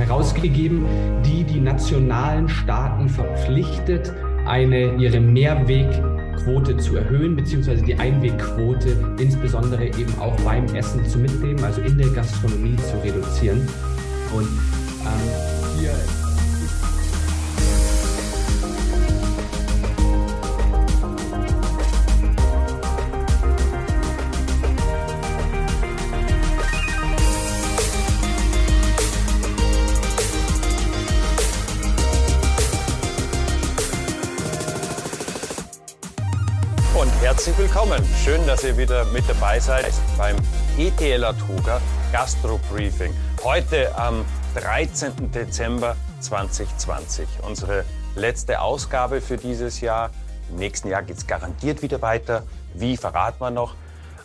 herausgegeben, 0.00 0.84
die 1.24 1.44
die 1.44 1.60
nationalen 1.60 2.48
Staaten 2.48 3.08
verpflichtet, 3.08 4.12
eine, 4.46 4.96
ihre 4.96 5.20
Mehrwegquote 5.20 6.76
zu 6.78 6.96
erhöhen, 6.96 7.36
beziehungsweise 7.36 7.82
die 7.84 7.94
Einwegquote 7.94 8.96
insbesondere 9.18 9.86
eben 9.86 10.12
auch 10.18 10.38
beim 10.40 10.64
Essen 10.74 11.04
zu 11.06 11.18
mitnehmen, 11.18 11.62
also 11.62 11.80
in 11.82 11.96
der 11.98 12.08
Gastronomie 12.08 12.76
zu 12.76 12.96
reduzieren. 13.04 13.68
Und 14.34 14.48
ähm, 15.04 15.78
hier 15.78 15.92
Schön, 38.22 38.46
dass 38.46 38.62
ihr 38.64 38.76
wieder 38.76 39.06
mit 39.06 39.26
dabei 39.26 39.58
seid 39.58 39.90
beim 40.18 40.36
ETL 40.76 41.22
Toga 41.38 41.80
Gastro 42.12 42.60
Briefing. 42.70 43.14
Heute 43.42 43.96
am 43.96 44.26
13. 44.56 45.32
Dezember 45.32 45.96
2020. 46.20 47.26
Unsere 47.40 47.86
letzte 48.16 48.60
Ausgabe 48.60 49.22
für 49.22 49.38
dieses 49.38 49.80
Jahr. 49.80 50.10
Im 50.50 50.56
nächsten 50.56 50.88
Jahr 50.88 51.02
geht 51.02 51.16
es 51.16 51.26
garantiert 51.26 51.80
wieder 51.80 52.02
weiter. 52.02 52.42
Wie 52.74 52.98
verraten 52.98 53.40
wir 53.40 53.50
noch? 53.50 53.74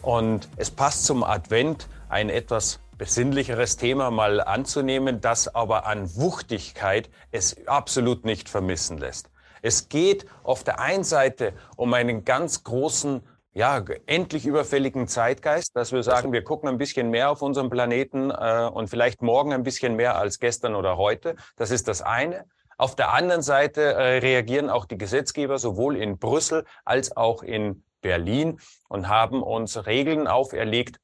Und 0.02 0.50
es 0.58 0.72
passt 0.72 1.06
zum 1.06 1.24
Advent 1.24 1.88
ein 2.10 2.30
etwas 2.30 2.82
besinnlicheres 2.98 3.78
Thema 3.78 4.12
mal 4.12 4.42
anzunehmen, 4.42 5.22
das 5.22 5.56
aber 5.56 5.86
an 5.86 6.14
Wuchtigkeit 6.18 7.10
es 7.32 7.66
absolut 7.66 8.26
nicht 8.26 8.50
vermissen 8.50 8.98
lässt. 8.98 9.30
Es 9.62 9.88
geht 9.88 10.26
auf 10.44 10.66
der 10.66 10.80
einen 10.82 11.06
Seite 11.06 11.54
um 11.78 11.94
einen 11.94 12.26
ganz 12.26 12.66
großen 12.66 13.22
ja, 13.56 13.82
endlich 14.06 14.46
überfälligen 14.46 15.08
Zeitgeist, 15.08 15.78
dass 15.78 15.94
wir 15.94 16.04
sagen, 16.04 16.34
wir 16.34 16.44
gucken 16.44 16.68
ein 16.68 16.78
bisschen 16.78 17.10
mehr 17.10 17.30
auf 17.32 17.42
unseren 17.42 17.70
Planeten 17.70 18.30
äh, 18.30 18.70
und 18.72 18.90
vielleicht 18.90 19.22
morgen 19.22 19.54
ein 19.54 19.64
bisschen 19.64 19.96
mehr 19.96 20.18
als 20.18 20.40
gestern 20.40 20.76
oder 20.76 20.98
heute. 20.98 21.38
Das 21.56 21.72
ist 21.72 21.88
das 21.88 22.02
eine. 22.02 22.46
Auf 22.78 22.98
der 22.98 23.14
anderen 23.14 23.42
Seite 23.42 23.82
äh, 23.82 24.18
reagieren 24.18 24.70
auch 24.70 24.84
die 24.84 24.98
Gesetzgeber 24.98 25.58
sowohl 25.58 25.96
in 25.96 26.18
Brüssel 26.18 26.66
als 26.84 27.16
auch 27.16 27.44
in 27.44 27.86
Berlin 28.02 28.60
und 28.90 29.08
haben 29.08 29.42
uns 29.42 29.86
Regeln 29.86 30.28
auferlegt, 30.28 31.00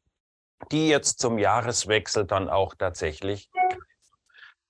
die 0.73 0.89
jetzt 0.89 1.19
zum 1.19 1.39
Jahreswechsel 1.39 2.25
dann 2.25 2.49
auch 2.49 2.75
tatsächlich. 2.75 3.49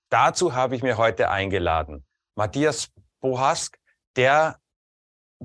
Dazu 0.09 0.53
habe 0.53 0.75
ich 0.75 0.83
mir 0.83 0.97
heute 0.97 1.31
eingeladen 1.31 2.05
Matthias 2.35 2.91
Bohask, 3.21 3.79
der 4.15 4.59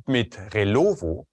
mit 0.05 0.39
Relovo 0.53 1.27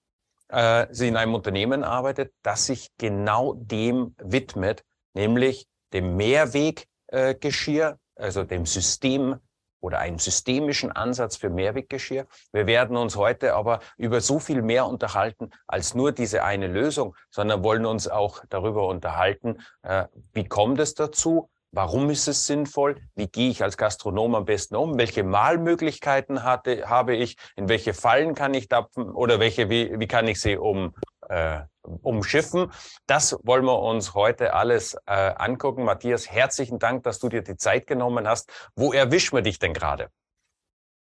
äh, 0.54 0.86
sie 0.90 1.08
in 1.08 1.16
einem 1.16 1.34
Unternehmen 1.34 1.82
arbeitet, 1.82 2.32
das 2.42 2.66
sich 2.66 2.90
genau 2.96 3.54
dem 3.54 4.14
widmet, 4.18 4.84
nämlich 5.12 5.66
dem 5.92 6.16
Mehrweggeschirr, 6.16 7.98
äh, 8.16 8.22
also 8.22 8.44
dem 8.44 8.64
System 8.64 9.40
oder 9.80 9.98
einem 9.98 10.18
systemischen 10.18 10.92
Ansatz 10.92 11.36
für 11.36 11.50
Mehrweggeschirr. 11.50 12.26
Wir 12.52 12.66
werden 12.66 12.96
uns 12.96 13.16
heute 13.16 13.54
aber 13.54 13.80
über 13.98 14.20
so 14.20 14.38
viel 14.38 14.62
mehr 14.62 14.86
unterhalten 14.86 15.50
als 15.66 15.94
nur 15.94 16.12
diese 16.12 16.42
eine 16.42 16.68
Lösung, 16.68 17.14
sondern 17.30 17.62
wollen 17.62 17.84
uns 17.84 18.08
auch 18.08 18.42
darüber 18.48 18.88
unterhalten, 18.88 19.60
äh, 19.82 20.06
wie 20.32 20.44
kommt 20.44 20.78
es 20.80 20.94
dazu, 20.94 21.50
Warum 21.74 22.08
ist 22.08 22.28
es 22.28 22.46
sinnvoll? 22.46 23.00
Wie 23.16 23.26
gehe 23.26 23.50
ich 23.50 23.64
als 23.64 23.76
Gastronom 23.76 24.36
am 24.36 24.44
besten 24.44 24.76
um? 24.76 24.96
Welche 24.96 25.24
Mahlmöglichkeiten 25.24 26.44
hatte, 26.44 26.88
habe 26.88 27.16
ich? 27.16 27.36
In 27.56 27.68
welche 27.68 27.94
Fallen 27.94 28.36
kann 28.36 28.54
ich 28.54 28.68
tapfen? 28.68 29.10
Oder 29.10 29.40
welche, 29.40 29.68
wie, 29.70 29.98
wie 29.98 30.06
kann 30.06 30.28
ich 30.28 30.40
sie 30.40 30.56
um, 30.56 30.94
äh, 31.28 31.62
umschiffen? 31.82 32.70
Das 33.08 33.36
wollen 33.42 33.64
wir 33.64 33.80
uns 33.80 34.14
heute 34.14 34.54
alles 34.54 34.94
äh, 35.06 35.32
angucken. 35.36 35.82
Matthias, 35.82 36.30
herzlichen 36.30 36.78
Dank, 36.78 37.02
dass 37.02 37.18
du 37.18 37.28
dir 37.28 37.42
die 37.42 37.56
Zeit 37.56 37.88
genommen 37.88 38.28
hast. 38.28 38.52
Wo 38.76 38.92
erwischen 38.92 39.36
wir 39.36 39.42
dich 39.42 39.58
denn 39.58 39.74
gerade? 39.74 40.10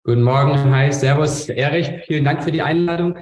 Guten 0.03 0.23
Morgen, 0.23 0.75
hi, 0.75 0.91
Servus, 0.91 1.51
Erich. 1.51 1.91
Vielen 2.07 2.25
Dank 2.25 2.43
für 2.43 2.53
die 2.53 2.63
Einladung. 2.63 3.19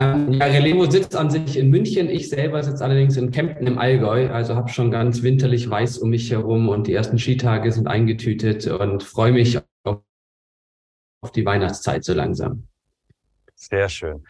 Ähm, 0.00 0.32
ja, 0.32 0.46
Relevo 0.46 0.90
sitzt 0.90 1.14
an 1.14 1.30
sich 1.30 1.56
in 1.56 1.68
München. 1.68 2.08
Ich 2.08 2.30
selber 2.30 2.62
sitze 2.62 2.84
allerdings 2.84 3.16
in 3.16 3.30
Kempten 3.30 3.66
im 3.66 3.78
Allgäu. 3.78 4.30
Also 4.30 4.54
habe 4.54 4.70
schon 4.70 4.90
ganz 4.90 5.22
winterlich 5.22 5.68
weiß 5.68 5.98
um 5.98 6.10
mich 6.10 6.30
herum 6.30 6.68
und 6.68 6.86
die 6.86 6.94
ersten 6.94 7.18
Skitage 7.18 7.70
sind 7.72 7.88
eingetütet 7.88 8.66
und 8.66 9.02
freue 9.02 9.32
mich 9.32 9.58
auf 9.84 11.32
die 11.34 11.44
Weihnachtszeit 11.44 12.04
so 12.04 12.14
langsam. 12.14 12.68
Sehr 13.54 13.88
schön. 13.88 14.24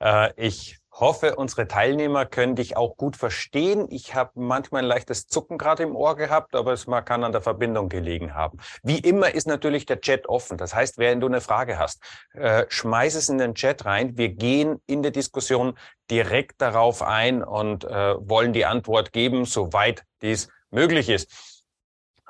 Äh, 0.00 0.30
ich 0.36 0.78
hoffe, 1.00 1.36
unsere 1.36 1.68
Teilnehmer 1.68 2.26
können 2.26 2.56
dich 2.56 2.76
auch 2.76 2.96
gut 2.96 3.16
verstehen. 3.16 3.86
Ich 3.90 4.14
habe 4.14 4.32
manchmal 4.34 4.82
ein 4.82 4.88
leichtes 4.88 5.26
Zucken 5.26 5.58
gerade 5.58 5.82
im 5.82 5.94
Ohr 5.94 6.16
gehabt, 6.16 6.54
aber 6.54 6.72
es 6.72 6.86
kann 7.04 7.24
an 7.24 7.32
der 7.32 7.40
Verbindung 7.40 7.88
gelegen 7.88 8.34
haben. 8.34 8.58
Wie 8.82 8.98
immer 8.98 9.34
ist 9.34 9.46
natürlich 9.46 9.86
der 9.86 10.00
Chat 10.00 10.28
offen. 10.28 10.58
Das 10.58 10.74
heißt, 10.74 10.98
wenn 10.98 11.20
du 11.20 11.26
eine 11.26 11.40
Frage 11.40 11.78
hast, 11.78 12.02
äh, 12.32 12.64
schmeiß 12.68 13.14
es 13.14 13.28
in 13.28 13.38
den 13.38 13.54
Chat 13.54 13.84
rein. 13.84 14.16
Wir 14.16 14.30
gehen 14.30 14.80
in 14.86 15.02
der 15.02 15.12
Diskussion 15.12 15.78
direkt 16.10 16.60
darauf 16.60 17.02
ein 17.02 17.42
und 17.42 17.84
äh, 17.84 18.14
wollen 18.18 18.52
die 18.52 18.66
Antwort 18.66 19.12
geben, 19.12 19.44
soweit 19.44 20.04
dies 20.22 20.48
möglich 20.70 21.08
ist. 21.08 21.64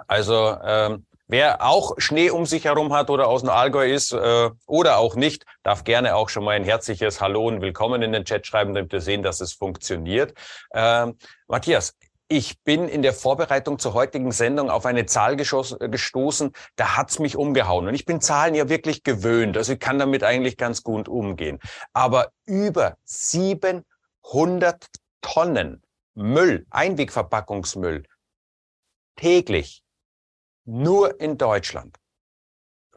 Also 0.07 0.57
ähm, 0.63 1.07
Wer 1.31 1.63
auch 1.63 1.93
Schnee 1.99 2.31
um 2.31 2.47
sich 2.47 2.65
herum 2.65 2.95
hat 2.95 3.11
oder 3.11 3.29
aus 3.29 3.43
dem 3.43 3.51
Allgäu 3.51 3.87
ist 3.87 4.13
äh, 4.13 4.51
oder 4.67 4.97
auch 4.97 5.15
nicht, 5.15 5.45
darf 5.63 5.85
gerne 5.85 6.17
auch 6.17 6.31
schon 6.31 6.43
mal 6.43 6.53
ein 6.53 6.65
herzliches 6.65 7.21
Hallo 7.21 7.47
und 7.47 7.61
Willkommen 7.61 8.01
in 8.01 8.13
den 8.13 8.25
Chat 8.25 8.47
schreiben, 8.47 8.73
damit 8.73 8.93
wir 8.93 9.03
sehen, 9.03 9.23
dass 9.23 9.43
es 9.43 9.53
funktioniert. 9.53 10.33
Ähm, 10.73 11.19
Matthias, 11.47 11.99
ich 12.29 12.63
bin 12.63 12.89
in 12.89 13.03
der 13.03 13.13
Vorbereitung 13.13 13.79
zur 13.79 13.93
heutigen 13.93 14.33
Sendung 14.33 14.71
auf 14.71 14.87
eine 14.87 15.05
Zahl 15.05 15.37
gestoßen, 15.37 16.53
da 16.77 16.97
hat's 16.97 17.19
mich 17.19 17.37
umgehauen. 17.37 17.89
Und 17.89 17.95
ich 17.95 18.07
bin 18.07 18.23
Zahlen 18.23 18.55
ja 18.55 18.71
wirklich 18.71 19.03
gewöhnt, 19.03 19.59
also 19.59 19.75
ich 19.75 19.81
kann 19.81 19.99
damit 19.99 20.25
eigentlich 20.25 20.57
ganz 20.57 20.83
gut 20.83 21.11
umgehen. 21.11 21.59
Aber 21.93 22.31
über 22.47 22.97
700 23.05 23.85
Tonnen 25.21 25.83
Müll, 26.15 26.65
Einwegverpackungsmüll, 26.71 28.05
täglich 29.17 29.83
nur 30.69 31.19
in 31.19 31.39
Deutschland 31.39 31.97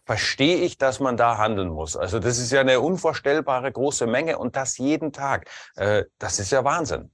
verstehe 0.05 0.57
ich, 0.57 0.77
dass 0.77 0.99
man 0.99 1.15
da 1.15 1.37
handeln 1.37 1.69
muss. 1.69 1.95
Also 1.95 2.19
das 2.19 2.37
ist 2.37 2.51
ja 2.51 2.59
eine 2.59 2.81
unvorstellbare 2.81 3.71
große 3.71 4.07
Menge 4.07 4.37
und 4.37 4.57
das 4.57 4.77
jeden 4.77 5.13
Tag. 5.13 5.49
Äh, 5.75 6.03
das 6.19 6.39
ist 6.39 6.51
ja 6.51 6.65
Wahnsinn. 6.65 7.11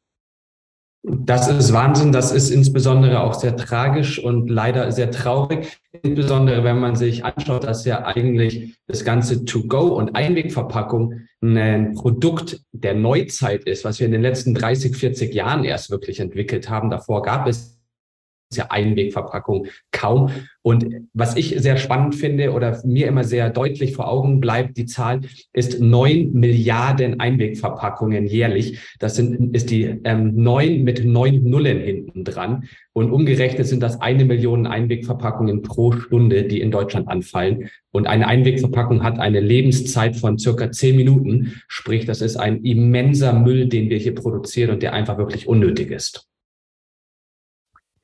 Das 1.03 1.47
ist 1.47 1.72
Wahnsinn. 1.73 2.12
Das 2.12 2.31
ist 2.31 2.50
insbesondere 2.50 3.22
auch 3.22 3.35
sehr 3.35 3.56
tragisch 3.56 4.18
und 4.18 4.50
leider 4.50 4.91
sehr 4.91 5.12
traurig. 5.12 5.79
Insbesondere 6.01 6.63
wenn 6.63 6.79
man 6.79 6.95
sich 6.95 7.24
anschaut, 7.24 7.63
dass 7.63 7.85
ja 7.85 8.03
eigentlich 8.06 8.79
das 8.88 9.06
ganze 9.06 9.45
To-Go 9.45 9.95
und 9.95 10.16
Einwegverpackung 10.16 11.22
ein 11.41 11.94
Produkt 11.94 12.62
der 12.72 12.95
Neuzeit 12.95 13.63
ist, 13.66 13.85
was 13.85 14.00
wir 14.00 14.07
in 14.07 14.12
den 14.12 14.24
letzten 14.24 14.56
30, 14.56 14.97
40 14.97 15.35
Jahren 15.35 15.63
erst 15.66 15.91
wirklich 15.91 16.19
entwickelt 16.19 16.68
haben. 16.68 16.89
Davor 16.89 17.22
gab 17.22 17.45
es 17.45 17.77
ja 18.56 18.68
Einwegverpackung 18.69 19.68
kaum. 19.91 20.31
Und 20.62 20.85
was 21.13 21.35
ich 21.38 21.56
sehr 21.59 21.78
spannend 21.78 22.16
finde 22.16 22.52
oder 22.52 22.81
mir 22.85 23.08
immer 23.08 23.24
sehr 23.24 23.50
deutlich 23.50 23.94
vor 23.94 24.09
Augen 24.09 24.41
bleibt, 24.41 24.78
die 24.78 24.85
Zahl 24.85 25.22
ist 25.53 25.80
neun 25.80 26.34
Milliarden 26.34 27.19
Einwegverpackungen 27.19 28.28
jährlich. 28.28 28.80
Das 29.00 29.16
sind, 29.16 29.56
ist 29.56 29.69
die 29.69 29.84
ähm, 30.03 30.36
neun 30.36 30.84
mit 30.84 31.06
neun 31.06 31.44
Nullen 31.44 31.80
hinten 31.80 32.24
dran. 32.24 32.66
Und 32.94 33.12
umgerechnet 33.12 33.68
sind 33.68 33.84
das 33.84 34.02
eine 34.02 34.25
Million 34.25 34.66
Einwegverpackungen 34.66 35.62
pro 35.62 35.92
Stunde, 35.92 36.44
die 36.44 36.60
in 36.62 36.72
Deutschland 36.72 37.07
anfallen. 37.07 37.69
Und 37.92 38.07
eine 38.07 38.27
Einwegverpackung 38.27 39.04
hat 39.04 39.19
eine 39.19 39.39
Lebenszeit 39.39 40.16
von 40.16 40.38
circa 40.38 40.72
zehn 40.72 40.95
Minuten. 40.95 41.62
Sprich, 41.68 42.06
das 42.06 42.22
ist 42.22 42.38
ein 42.38 42.63
immenser 42.63 43.33
Müll, 43.33 43.68
den 43.68 43.89
wir 43.89 43.98
hier 43.98 44.16
produzieren 44.16 44.72
und 44.72 44.83
der 44.83 44.94
einfach 44.94 45.18
wirklich 45.18 45.48
unnötig 45.48 45.92
ist. 45.92 46.27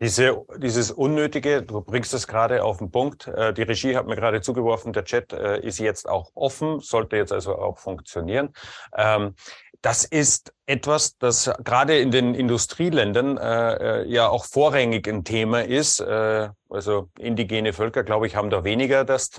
Diese, 0.04 0.46
dieses 0.58 0.92
Unnötige, 0.92 1.64
du 1.64 1.80
bringst 1.80 2.14
es 2.14 2.28
gerade 2.28 2.66
auf 2.66 2.80
den 2.80 2.92
Punkt. 2.92 3.30
Äh, 3.30 3.54
die 3.54 3.62
Regie 3.62 3.96
hat 3.96 4.06
mir 4.06 4.18
gerade 4.18 4.42
zugeworfen, 4.42 4.92
der 4.92 5.06
Chat 5.06 5.32
äh, 5.32 5.62
ist 5.62 5.80
jetzt 5.80 6.10
auch 6.10 6.30
offen, 6.36 6.82
sollte 6.82 7.16
jetzt 7.16 7.32
also 7.32 7.56
auch 7.56 7.78
funktionieren. 7.78 8.50
Ähm, 8.98 9.34
das 9.82 10.04
ist 10.04 10.54
etwas, 10.66 11.18
das 11.20 11.50
gerade 11.64 12.00
in 12.00 12.12
den 12.12 12.36
Industrieländern 12.36 13.38
äh, 13.38 14.04
ja 14.04 14.28
auch 14.28 14.44
vorrangig 14.44 15.08
ein 15.08 15.24
Thema 15.24 15.64
ist. 15.64 16.02
also 16.02 17.10
indigene 17.18 17.72
Völker, 17.72 18.04
glaube 18.04 18.28
ich, 18.28 18.36
haben 18.36 18.50
da 18.50 18.66
weniger 18.66 19.06
das 19.06 19.30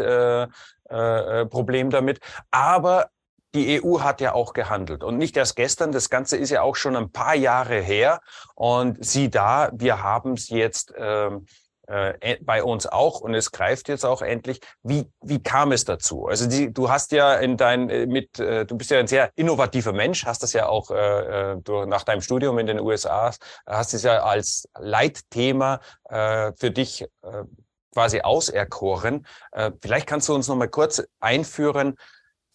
Problem 1.51 1.91
damit. 1.91 2.21
Aber 2.51 3.09
die 3.55 3.81
EU 3.83 4.01
hat 4.01 4.21
ja 4.21 4.35
auch 4.35 4.53
gehandelt 4.53 5.05
und 5.05 5.17
nicht 5.17 5.37
erst 5.37 5.57
gestern. 5.57 5.93
Das 5.93 6.11
Ganze 6.11 6.37
ist 6.37 6.51
ja 6.51 6.63
auch 6.63 6.77
schon 6.77 6.97
ein 6.97 7.11
paar 7.11 7.35
Jahre 7.35 7.81
her. 7.81 8.21
Und 8.55 9.05
sieh 9.05 9.31
da, 9.31 9.71
wir 9.73 10.03
haben 10.03 10.35
es 10.35 10.49
jetzt 10.49 10.93
ähm, 10.97 11.47
äh, 11.87 12.39
bei 12.41 12.63
uns 12.63 12.87
auch 12.87 13.21
und 13.21 13.35
es 13.35 13.53
greift 13.53 13.89
jetzt 13.89 14.05
auch 14.05 14.23
endlich. 14.23 14.61
Wie, 14.83 15.11
wie 15.21 15.43
kam 15.43 15.73
es 15.73 15.85
dazu? 15.85 16.27
Also 16.27 16.49
die, 16.49 16.73
du 16.73 16.91
hast 16.91 17.13
ja 17.13 17.35
in 17.35 17.57
dein 17.57 17.91
äh, 17.91 18.07
mit, 18.07 18.39
äh, 18.39 18.65
du 18.65 18.77
bist 18.77 18.91
ja 18.91 18.99
ein 18.99 19.07
sehr 19.07 19.31
innovativer 19.37 19.93
Mensch, 19.93 20.25
hast 20.25 20.43
das 20.43 20.53
ja 20.53 20.67
auch 20.67 20.91
äh, 20.91 21.53
äh 21.53 21.57
du, 21.63 21.85
nach 21.85 22.05
deinem 22.05 22.23
Studium 22.23 22.59
in 22.59 22.67
den 22.67 22.81
USA, 22.81 23.33
hast 23.67 23.95
es 23.95 24.03
ja 24.03 24.23
als 24.23 24.69
Leitthema 24.79 25.81
äh, 26.09 26.53
für 26.57 26.71
dich 26.71 27.03
äh, 27.03 27.45
quasi 27.93 28.23
auserkoren. 28.23 29.27
Äh, 29.53 29.71
vielleicht 29.81 30.07
kannst 30.07 30.29
du 30.29 30.35
uns 30.35 30.49
noch 30.49 30.57
mal 30.57 30.69
kurz 30.69 31.03
einführen, 31.21 31.97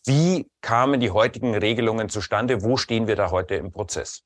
wie 0.09 0.47
kamen 0.61 0.99
die 0.99 1.11
heutigen 1.11 1.55
Regelungen 1.55 2.09
zustande? 2.09 2.63
Wo 2.63 2.75
stehen 2.75 3.07
wir 3.07 3.15
da 3.15 3.31
heute 3.31 3.55
im 3.55 3.71
Prozess? 3.71 4.23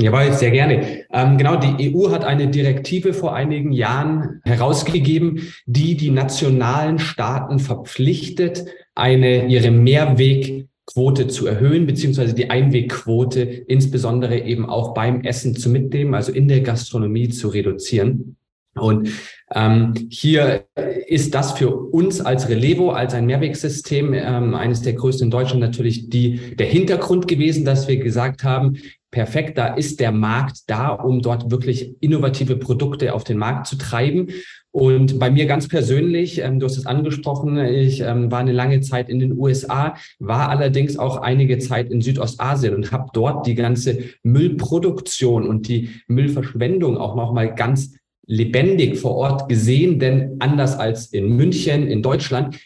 Jawohl, 0.00 0.32
sehr 0.32 0.52
gerne. 0.52 1.06
Ähm, 1.12 1.38
genau, 1.38 1.56
die 1.56 1.92
EU 1.92 2.12
hat 2.12 2.24
eine 2.24 2.46
Direktive 2.46 3.12
vor 3.12 3.34
einigen 3.34 3.72
Jahren 3.72 4.40
herausgegeben, 4.44 5.52
die 5.66 5.96
die 5.96 6.10
nationalen 6.10 7.00
Staaten 7.00 7.58
verpflichtet, 7.58 8.64
eine 8.94 9.48
ihre 9.48 9.72
Mehrwegquote 9.72 11.26
zu 11.26 11.48
erhöhen, 11.48 11.86
beziehungsweise 11.86 12.34
die 12.34 12.48
Einwegquote 12.48 13.40
insbesondere 13.40 14.38
eben 14.38 14.70
auch 14.70 14.94
beim 14.94 15.22
Essen 15.22 15.56
zu 15.56 15.68
mitnehmen, 15.68 16.14
also 16.14 16.30
in 16.30 16.46
der 16.46 16.60
Gastronomie 16.60 17.30
zu 17.30 17.48
reduzieren. 17.48 18.37
Und 18.78 19.10
ähm, 19.54 19.94
hier 20.10 20.64
ist 21.06 21.34
das 21.34 21.52
für 21.52 21.70
uns 21.70 22.20
als 22.20 22.48
Relevo, 22.48 22.90
als 22.90 23.14
ein 23.14 23.26
Mehrwegsystem, 23.26 24.12
ähm, 24.14 24.54
eines 24.54 24.82
der 24.82 24.92
größten 24.92 25.26
in 25.26 25.30
Deutschland 25.30 25.60
natürlich 25.60 26.10
die, 26.10 26.56
der 26.56 26.66
Hintergrund 26.66 27.28
gewesen, 27.28 27.64
dass 27.64 27.88
wir 27.88 27.96
gesagt 27.96 28.44
haben, 28.44 28.78
perfekt, 29.10 29.56
da 29.56 29.68
ist 29.74 30.00
der 30.00 30.12
Markt 30.12 30.60
da, 30.66 30.88
um 30.88 31.22
dort 31.22 31.50
wirklich 31.50 31.94
innovative 32.00 32.56
Produkte 32.56 33.14
auf 33.14 33.24
den 33.24 33.38
Markt 33.38 33.66
zu 33.66 33.76
treiben. 33.76 34.28
Und 34.70 35.18
bei 35.18 35.30
mir 35.30 35.46
ganz 35.46 35.66
persönlich, 35.66 36.40
ähm, 36.40 36.60
du 36.60 36.66
hast 36.66 36.76
es 36.76 36.86
angesprochen, 36.86 37.58
ich 37.58 38.00
ähm, 38.00 38.30
war 38.30 38.40
eine 38.40 38.52
lange 38.52 38.80
Zeit 38.80 39.08
in 39.08 39.18
den 39.18 39.36
USA, 39.36 39.96
war 40.18 40.50
allerdings 40.50 40.98
auch 40.98 41.16
einige 41.16 41.58
Zeit 41.58 41.90
in 41.90 42.02
Südostasien 42.02 42.74
und 42.74 42.92
habe 42.92 43.08
dort 43.14 43.46
die 43.46 43.54
ganze 43.54 43.98
Müllproduktion 44.22 45.48
und 45.48 45.68
die 45.68 45.90
Müllverschwendung 46.06 46.98
auch 46.98 47.16
nochmal 47.16 47.54
ganz 47.54 47.97
lebendig 48.28 48.98
vor 48.98 49.16
Ort 49.16 49.48
gesehen, 49.48 49.98
denn 49.98 50.36
anders 50.38 50.78
als 50.78 51.06
in 51.12 51.34
München, 51.34 51.88
in 51.88 52.02
Deutschland, 52.02 52.60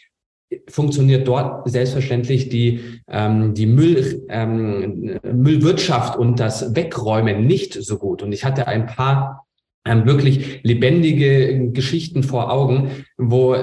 funktioniert 0.67 1.27
dort 1.27 1.67
selbstverständlich 1.67 2.49
die, 2.49 2.81
ähm, 3.07 3.55
die 3.55 3.65
Müll, 3.65 4.23
ähm, 4.29 5.19
Müllwirtschaft 5.23 6.15
und 6.17 6.39
das 6.39 6.75
Wegräumen 6.75 7.47
nicht 7.47 7.73
so 7.73 7.97
gut. 7.97 8.21
Und 8.21 8.33
ich 8.33 8.45
hatte 8.45 8.67
ein 8.67 8.85
paar 8.85 9.47
ähm, 9.85 10.05
wirklich 10.05 10.61
lebendige 10.63 11.71
Geschichten 11.71 12.23
vor 12.23 12.51
Augen, 12.51 13.05
wo 13.17 13.55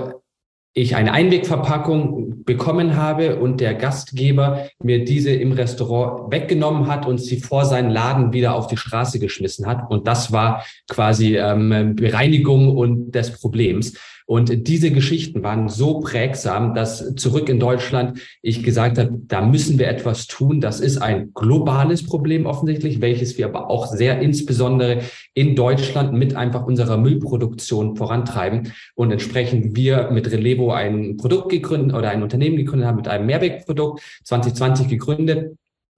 ich 0.74 0.96
eine 0.96 1.12
Einwegverpackung 1.12 2.29
bekommen 2.50 2.96
habe 2.96 3.36
und 3.36 3.60
der 3.60 3.74
Gastgeber 3.74 4.66
mir 4.82 5.04
diese 5.04 5.30
im 5.30 5.52
Restaurant 5.52 6.32
weggenommen 6.32 6.88
hat 6.88 7.06
und 7.06 7.18
sie 7.18 7.38
vor 7.38 7.64
seinen 7.64 7.90
Laden 7.90 8.32
wieder 8.32 8.56
auf 8.56 8.66
die 8.66 8.76
Straße 8.76 9.20
geschmissen 9.20 9.68
hat. 9.68 9.88
Und 9.88 10.08
das 10.08 10.32
war 10.32 10.64
quasi 10.88 11.36
ähm, 11.36 11.94
Bereinigung 11.94 12.76
und 12.76 13.12
des 13.12 13.30
Problems. 13.30 13.96
Und 14.30 14.68
diese 14.68 14.92
Geschichten 14.92 15.42
waren 15.42 15.68
so 15.68 15.98
prägsam, 15.98 16.72
dass 16.72 17.16
zurück 17.16 17.48
in 17.48 17.58
Deutschland 17.58 18.20
ich 18.42 18.62
gesagt 18.62 18.96
habe, 18.96 19.10
da 19.26 19.40
müssen 19.40 19.76
wir 19.76 19.88
etwas 19.88 20.28
tun. 20.28 20.60
Das 20.60 20.78
ist 20.78 20.98
ein 20.98 21.32
globales 21.34 22.06
Problem 22.06 22.46
offensichtlich, 22.46 23.00
welches 23.00 23.38
wir 23.38 23.46
aber 23.46 23.68
auch 23.68 23.88
sehr 23.88 24.20
insbesondere 24.20 25.00
in 25.34 25.56
Deutschland 25.56 26.12
mit 26.12 26.36
einfach 26.36 26.64
unserer 26.64 26.96
Müllproduktion 26.96 27.96
vorantreiben. 27.96 28.72
Und 28.94 29.10
entsprechend 29.10 29.74
wir 29.74 30.12
mit 30.12 30.30
Relevo 30.30 30.70
ein 30.70 31.16
Produkt 31.16 31.48
gegründet 31.48 31.96
oder 31.96 32.10
ein 32.10 32.22
Unternehmen 32.22 32.56
gegründet 32.56 32.86
haben 32.86 32.98
mit 32.98 33.08
einem 33.08 33.26
Mehrwegprodukt, 33.26 34.00
2020 34.22 34.86
gegründet. 34.86 35.56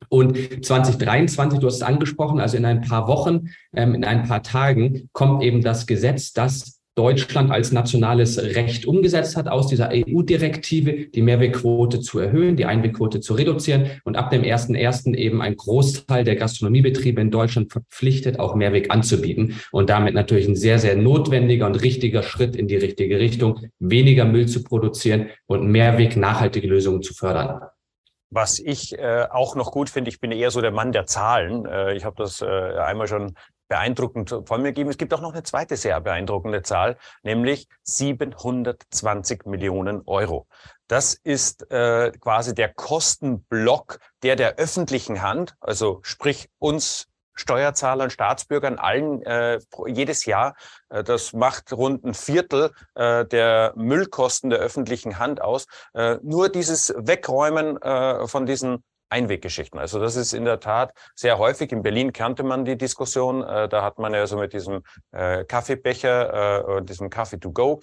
Und 0.08 0.64
2023, 0.64 1.60
du 1.60 1.66
hast 1.66 1.76
es 1.76 1.82
angesprochen, 1.82 2.40
also 2.40 2.56
in 2.56 2.64
ein 2.64 2.80
paar 2.80 3.08
Wochen, 3.08 3.50
ähm, 3.74 3.94
in 3.94 4.04
ein 4.04 4.26
paar 4.26 4.42
Tagen 4.42 5.10
kommt 5.12 5.42
eben 5.42 5.60
das 5.60 5.86
Gesetz, 5.86 6.32
das 6.32 6.81
Deutschland 6.94 7.50
als 7.50 7.72
nationales 7.72 8.38
Recht 8.38 8.86
umgesetzt 8.86 9.36
hat, 9.36 9.48
aus 9.48 9.66
dieser 9.66 9.90
EU-Direktive 9.92 11.06
die 11.06 11.22
Mehrwegquote 11.22 12.00
zu 12.00 12.18
erhöhen, 12.18 12.56
die 12.56 12.66
Einwegquote 12.66 13.20
zu 13.20 13.34
reduzieren 13.34 13.90
und 14.04 14.16
ab 14.16 14.30
dem 14.30 14.42
1.1. 14.42 15.14
eben 15.14 15.40
ein 15.40 15.56
Großteil 15.56 16.24
der 16.24 16.36
Gastronomiebetriebe 16.36 17.20
in 17.20 17.30
Deutschland 17.30 17.72
verpflichtet, 17.72 18.38
auch 18.38 18.54
Mehrweg 18.54 18.90
anzubieten 18.90 19.60
und 19.70 19.88
damit 19.88 20.14
natürlich 20.14 20.46
ein 20.46 20.56
sehr, 20.56 20.78
sehr 20.78 20.96
notwendiger 20.96 21.66
und 21.66 21.82
richtiger 21.82 22.22
Schritt 22.22 22.56
in 22.56 22.68
die 22.68 22.76
richtige 22.76 23.18
Richtung, 23.18 23.60
weniger 23.78 24.26
Müll 24.26 24.46
zu 24.46 24.62
produzieren 24.62 25.28
und 25.46 25.66
Mehrweg 25.66 26.16
nachhaltige 26.16 26.68
Lösungen 26.68 27.02
zu 27.02 27.14
fördern. 27.14 27.60
Was 28.34 28.58
ich 28.58 28.98
äh, 28.98 29.26
auch 29.30 29.56
noch 29.56 29.72
gut 29.72 29.90
finde, 29.90 30.08
ich 30.08 30.18
bin 30.18 30.32
eher 30.32 30.50
so 30.50 30.62
der 30.62 30.70
Mann 30.70 30.92
der 30.92 31.04
Zahlen. 31.04 31.66
Äh, 31.66 31.94
ich 31.94 32.06
habe 32.06 32.16
das 32.16 32.40
äh, 32.40 32.46
einmal 32.46 33.06
schon 33.06 33.34
beeindruckend 33.72 34.34
von 34.44 34.60
mir 34.60 34.74
geben. 34.74 34.90
Es 34.90 34.98
gibt 34.98 35.14
auch 35.14 35.22
noch 35.22 35.32
eine 35.32 35.44
zweite 35.44 35.78
sehr 35.78 35.98
beeindruckende 35.98 36.62
Zahl, 36.62 36.98
nämlich 37.22 37.68
720 37.84 39.46
Millionen 39.46 40.02
Euro. 40.04 40.46
Das 40.88 41.14
ist 41.14 41.70
äh, 41.70 42.12
quasi 42.20 42.54
der 42.54 42.68
Kostenblock, 42.74 43.98
der 44.22 44.36
der 44.36 44.56
öffentlichen 44.56 45.22
Hand, 45.22 45.54
also 45.58 46.00
sprich 46.02 46.50
uns 46.58 47.08
Steuerzahlern, 47.34 48.10
Staatsbürgern, 48.10 48.78
allen 48.78 49.22
äh, 49.22 49.58
jedes 49.86 50.26
Jahr. 50.26 50.54
Äh, 50.90 51.02
das 51.02 51.32
macht 51.32 51.72
rund 51.72 52.04
ein 52.04 52.12
Viertel 52.12 52.72
äh, 52.94 53.24
der 53.24 53.72
Müllkosten 53.74 54.50
der 54.50 54.58
öffentlichen 54.58 55.18
Hand 55.18 55.40
aus. 55.40 55.66
Äh, 55.94 56.18
nur 56.22 56.50
dieses 56.50 56.92
Wegräumen 56.94 57.80
äh, 57.80 58.28
von 58.28 58.44
diesen 58.44 58.84
Einweggeschichten. 59.12 59.78
Also 59.78 60.00
das 60.00 60.16
ist 60.16 60.32
in 60.32 60.44
der 60.44 60.58
Tat 60.58 60.94
sehr 61.14 61.38
häufig. 61.38 61.70
In 61.70 61.82
Berlin 61.82 62.12
kannte 62.12 62.42
man 62.42 62.64
die 62.64 62.76
Diskussion. 62.76 63.42
Äh, 63.42 63.68
da 63.68 63.82
hat 63.82 63.98
man 63.98 64.14
ja 64.14 64.26
so 64.26 64.38
mit 64.38 64.52
diesem 64.52 64.82
äh, 65.12 65.44
Kaffeebecher 65.44 66.78
äh, 66.78 66.82
diesem 66.82 67.10
Kaffee 67.10 67.38
to 67.38 67.52
go 67.52 67.80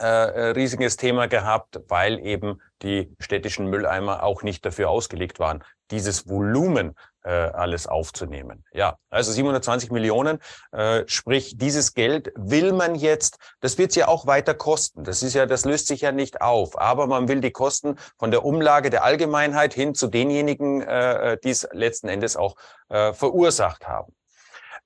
äh, 0.00 0.04
äh, 0.04 0.40
riesiges 0.52 0.96
Thema 0.96 1.28
gehabt, 1.28 1.78
weil 1.88 2.18
eben 2.20 2.62
die 2.80 3.14
städtischen 3.18 3.66
Mülleimer 3.66 4.22
auch 4.22 4.42
nicht 4.42 4.64
dafür 4.64 4.88
ausgelegt 4.88 5.38
waren, 5.38 5.62
dieses 5.90 6.26
Volumen 6.26 6.96
äh, 7.22 7.30
alles 7.30 7.86
aufzunehmen. 7.86 8.64
Ja, 8.72 8.96
also 9.10 9.30
720 9.30 9.90
Millionen, 9.90 10.38
äh, 10.72 11.02
sprich 11.06 11.58
dieses 11.58 11.92
Geld 11.92 12.32
will 12.34 12.72
man 12.72 12.94
jetzt, 12.94 13.36
das 13.60 13.76
wird 13.76 13.94
ja 13.94 14.08
auch 14.08 14.26
weiter 14.26 14.54
kosten. 14.54 15.04
Das 15.04 15.22
ist 15.22 15.34
ja, 15.34 15.44
das 15.44 15.66
löst 15.66 15.88
sich 15.88 16.00
ja 16.00 16.12
nicht 16.12 16.40
auf, 16.40 16.80
aber 16.80 17.06
man 17.06 17.28
will 17.28 17.42
die 17.42 17.50
Kosten 17.50 17.96
von 18.18 18.30
der 18.30 18.42
Umlage 18.44 18.88
der 18.88 19.04
Allgemeinheit 19.04 19.74
hin 19.74 19.94
zu 19.94 20.06
denjenigen, 20.06 20.80
äh, 20.80 21.36
die 21.44 21.50
es 21.50 21.68
letzten 21.72 22.08
Endes 22.08 22.38
auch 22.38 22.56
äh, 22.88 23.12
verursacht 23.12 23.86
haben. 23.86 24.14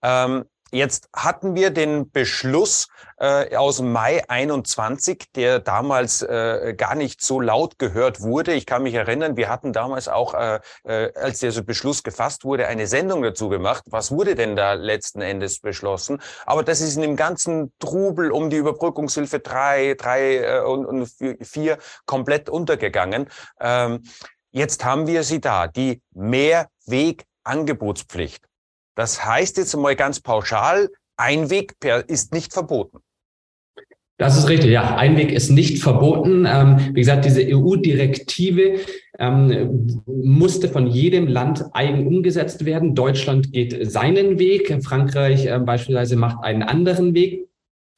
Ähm, 0.03 0.45
Jetzt 0.75 1.09
hatten 1.15 1.55
wir 1.55 1.71
den 1.71 2.11
Beschluss 2.11 2.89
äh, 3.19 3.55
aus 3.55 3.81
Mai 3.81 4.29
21, 4.29 5.31
der 5.37 5.61
damals 5.61 6.23
äh, 6.23 6.75
gar 6.77 6.97
nicht 6.97 7.23
so 7.23 7.41
laut 7.41 7.79
gehört 7.79 8.23
wurde. 8.23 8.55
Ich 8.55 8.67
kann 8.67 8.83
mich 8.83 8.95
erinnern, 8.95 9.37
wir 9.37 9.49
hatten 9.49 9.73
damals 9.73 10.09
auch, 10.09 10.35
äh, 10.35 10.59
äh, 10.83 11.13
als 11.15 11.39
dieser 11.39 11.63
Beschluss 11.63 12.03
gefasst 12.03 12.45
wurde, 12.45 12.67
eine 12.67 12.89
Sendung 12.89 13.23
dazu 13.23 13.49
gemacht. 13.49 13.85
Was 13.87 14.11
wurde 14.11 14.35
denn 14.35 14.57
da 14.57 14.73
letzten 14.73 15.21
Endes 15.21 15.61
beschlossen? 15.61 16.21
Aber 16.45 16.65
das 16.65 16.81
ist 16.81 16.97
in 16.97 17.03
dem 17.03 17.15
ganzen 17.15 17.73
Trubel 17.79 18.33
um 18.33 18.51
die 18.51 18.57
Überbrückungshilfe 18.57 19.39
drei, 19.39 19.95
drei 19.97 20.39
äh, 20.39 20.63
und, 20.63 20.87
und 20.87 21.09
vier 21.41 21.79
komplett 22.05 22.49
untergegangen. 22.49 23.29
Ähm, 23.61 24.03
jetzt 24.51 24.85
haben 24.85 25.07
wir 25.07 25.23
sie 25.23 25.41
da, 25.41 25.69
die 25.69 26.03
Mehrwegangebotspflicht. 26.15 28.45
Das 28.95 29.25
heißt 29.25 29.57
jetzt 29.59 29.77
mal 29.77 29.97
ganz 29.97 30.21
pauschal, 30.21 30.89
Einweg 31.17 31.75
ist 32.09 32.33
nicht 32.33 32.53
verboten. 32.53 32.99
Das 34.17 34.39
ist 34.39 34.49
richtig, 34.49 34.71
ja. 34.71 34.97
Einweg 34.97 35.33
ist 35.33 35.51
nicht 35.51 35.83
verboten. 35.83 36.47
Ähm, 36.47 36.77
wie 36.93 37.01
gesagt, 37.01 37.25
diese 37.25 37.43
EU-Direktive 37.43 38.79
ähm, 39.19 40.03
musste 40.07 40.69
von 40.69 40.87
jedem 40.87 41.27
Land 41.27 41.65
eigen 41.73 42.07
umgesetzt 42.07 42.65
werden. 42.65 42.95
Deutschland 42.95 43.53
geht 43.53 43.91
seinen 43.91 44.39
Weg. 44.39 44.79
Frankreich 44.85 45.47
äh, 45.47 45.59
beispielsweise 45.59 46.15
macht 46.15 46.45
einen 46.45 46.63
anderen 46.63 47.15
Weg. 47.15 47.49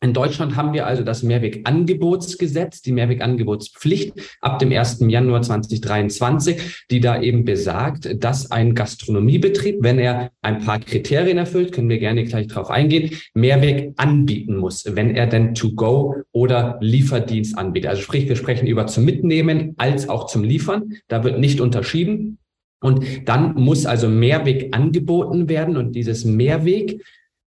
In 0.02 0.12
Deutschland 0.12 0.56
haben 0.56 0.74
wir 0.74 0.86
also 0.86 1.02
das 1.02 1.22
Mehrwegangebotsgesetz, 1.22 2.82
die 2.82 2.92
Mehrwegangebotspflicht 2.92 4.12
ab 4.42 4.58
dem 4.58 4.70
1. 4.70 4.98
Januar 5.08 5.40
2023, 5.40 6.84
die 6.90 7.00
da 7.00 7.20
eben 7.20 7.46
besagt, 7.46 8.22
dass 8.22 8.50
ein 8.50 8.74
Gastronomiebetrieb, 8.74 9.78
wenn 9.80 9.98
er 9.98 10.32
ein 10.42 10.62
paar 10.62 10.80
Kriterien 10.80 11.38
erfüllt, 11.38 11.72
können 11.72 11.88
wir 11.88 11.98
gerne 11.98 12.24
gleich 12.24 12.46
drauf 12.46 12.68
eingehen, 12.68 13.16
Mehrweg 13.32 13.94
anbieten 13.96 14.58
muss, 14.58 14.84
wenn 14.86 15.16
er 15.16 15.26
denn 15.28 15.54
To-Go 15.54 16.16
oder 16.30 16.76
Lieferdienst 16.82 17.56
anbietet. 17.56 17.88
Also 17.88 18.02
sprich, 18.02 18.28
wir 18.28 18.36
sprechen 18.36 18.66
über 18.66 18.86
zum 18.86 19.06
Mitnehmen 19.06 19.74
als 19.78 20.10
auch 20.10 20.26
zum 20.26 20.44
Liefern. 20.44 20.92
Da 21.08 21.24
wird 21.24 21.38
nicht 21.38 21.62
unterschieden. 21.62 22.36
Und 22.82 23.26
dann 23.26 23.54
muss 23.54 23.86
also 23.86 24.08
Mehrweg 24.08 24.76
angeboten 24.76 25.48
werden 25.48 25.78
und 25.78 25.92
dieses 25.92 26.26
Mehrweg 26.26 27.00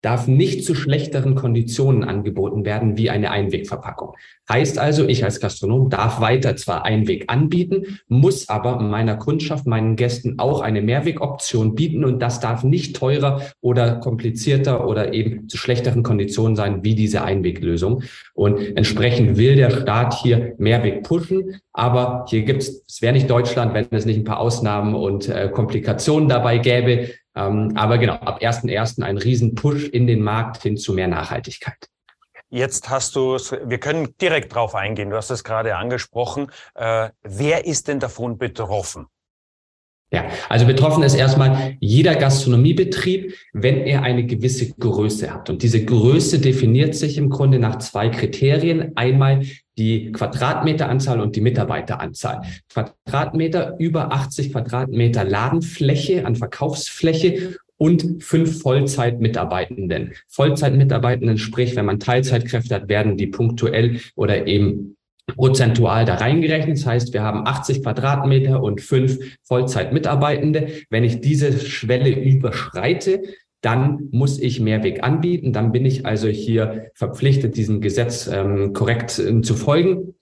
darf 0.01 0.27
nicht 0.27 0.63
zu 0.63 0.75
schlechteren 0.75 1.35
Konditionen 1.35 2.03
angeboten 2.03 2.65
werden 2.65 2.97
wie 2.97 3.09
eine 3.09 3.31
Einwegverpackung. 3.31 4.15
Heißt 4.49 4.79
also, 4.79 5.07
ich 5.07 5.23
als 5.23 5.39
Gastronom 5.39 5.89
darf 5.89 6.21
weiter 6.21 6.55
zwar 6.55 6.85
Einweg 6.85 7.25
anbieten, 7.27 7.99
muss 8.07 8.49
aber 8.49 8.79
meiner 8.79 9.17
Kundschaft, 9.17 9.67
meinen 9.67 9.95
Gästen 9.95 10.39
auch 10.39 10.61
eine 10.61 10.81
Mehrwegoption 10.81 11.75
bieten 11.75 12.03
und 12.05 12.19
das 12.19 12.39
darf 12.39 12.63
nicht 12.63 12.95
teurer 12.95 13.41
oder 13.61 13.95
komplizierter 13.95 14.87
oder 14.87 15.13
eben 15.13 15.49
zu 15.49 15.57
schlechteren 15.57 16.03
Konditionen 16.03 16.55
sein 16.55 16.83
wie 16.83 16.95
diese 16.95 17.23
Einweglösung. 17.23 18.03
Und 18.33 18.77
entsprechend 18.77 19.37
will 19.37 19.55
der 19.55 19.69
Staat 19.69 20.13
hier 20.21 20.55
Mehrweg 20.57 21.03
pushen, 21.03 21.61
aber 21.73 22.25
hier 22.29 22.43
gibt 22.43 22.63
es, 22.63 22.83
es 22.87 23.01
wäre 23.01 23.13
nicht 23.13 23.29
Deutschland, 23.29 23.73
wenn 23.73 23.87
es 23.91 24.05
nicht 24.05 24.17
ein 24.17 24.23
paar 24.23 24.39
Ausnahmen 24.39 24.95
und 24.95 25.29
äh, 25.29 25.49
Komplikationen 25.49 26.27
dabei 26.27 26.57
gäbe. 26.57 27.09
Ähm, 27.39 27.71
aber 27.75 27.97
genau, 27.97 28.13
ab 28.13 28.41
1.1. 28.41 29.01
ein 29.01 29.17
Riesen-Push 29.17 29.89
in 29.89 30.07
den 30.07 30.21
Markt 30.21 30.61
hin 30.63 30.77
zu 30.77 30.93
mehr 30.93 31.07
Nachhaltigkeit. 31.07 31.77
Jetzt 32.49 32.89
hast 32.89 33.15
du 33.15 33.35
es, 33.35 33.51
wir 33.51 33.77
können 33.77 34.15
direkt 34.19 34.53
drauf 34.53 34.73
eingehen. 34.75 35.11
Du 35.11 35.15
hast 35.15 35.29
es 35.29 35.43
gerade 35.43 35.75
angesprochen. 35.75 36.47
Äh, 36.73 37.09
wer 37.21 37.65
ist 37.65 37.87
denn 37.87 37.99
davon 37.99 38.37
betroffen? 38.37 39.05
Ja, 40.11 40.25
also 40.49 40.65
betroffen 40.65 41.03
ist 41.03 41.13
erstmal 41.13 41.77
jeder 41.79 42.15
Gastronomiebetrieb, 42.15 43.35
wenn 43.53 43.81
er 43.81 44.01
eine 44.01 44.25
gewisse 44.25 44.73
Größe 44.73 45.31
hat. 45.31 45.51
Und 45.51 45.61
diese 45.61 45.85
Größe 45.85 46.39
definiert 46.39 46.95
sich 46.95 47.17
im 47.17 47.29
Grunde 47.29 47.59
nach 47.59 47.77
zwei 47.77 48.09
Kriterien. 48.09 48.93
Einmal 48.97 49.43
die 49.79 50.11
Quadratmeteranzahl 50.11 51.19
und 51.21 51.35
die 51.35 51.41
Mitarbeiteranzahl. 51.41 52.41
Quadratmeter 52.71 53.75
über 53.79 54.11
80 54.11 54.51
Quadratmeter 54.51 55.23
Ladenfläche 55.23 56.25
an 56.25 56.35
Verkaufsfläche 56.35 57.55
und 57.77 58.21
fünf 58.21 58.61
Vollzeitmitarbeitenden. 58.61 60.13
Vollzeitmitarbeitenden, 60.27 61.37
sprich, 61.37 61.75
wenn 61.77 61.85
man 61.85 61.99
Teilzeitkräfte 61.99 62.75
hat, 62.75 62.89
werden 62.89 63.15
die 63.15 63.27
punktuell 63.27 64.01
oder 64.15 64.45
eben 64.45 64.97
prozentual 65.27 66.05
da 66.05 66.15
reingerechnet. 66.15 66.77
Das 66.77 66.85
heißt, 66.85 67.13
wir 67.13 67.23
haben 67.23 67.47
80 67.47 67.83
Quadratmeter 67.83 68.61
und 68.61 68.81
fünf 68.81 69.17
Vollzeitmitarbeitende. 69.43 70.67
Wenn 70.89 71.05
ich 71.05 71.21
diese 71.21 71.57
Schwelle 71.57 72.09
überschreite, 72.09 73.21
dann 73.61 74.07
muss 74.11 74.39
ich 74.39 74.59
Mehrweg 74.59 75.03
anbieten. 75.03 75.53
Dann 75.53 75.71
bin 75.71 75.85
ich 75.85 76.05
also 76.05 76.27
hier 76.27 76.91
verpflichtet, 76.93 77.57
diesem 77.57 77.81
Gesetz 77.81 78.27
ähm, 78.27 78.73
korrekt 78.73 79.19
äh, 79.19 79.41
zu 79.41 79.55
folgen. 79.55 80.15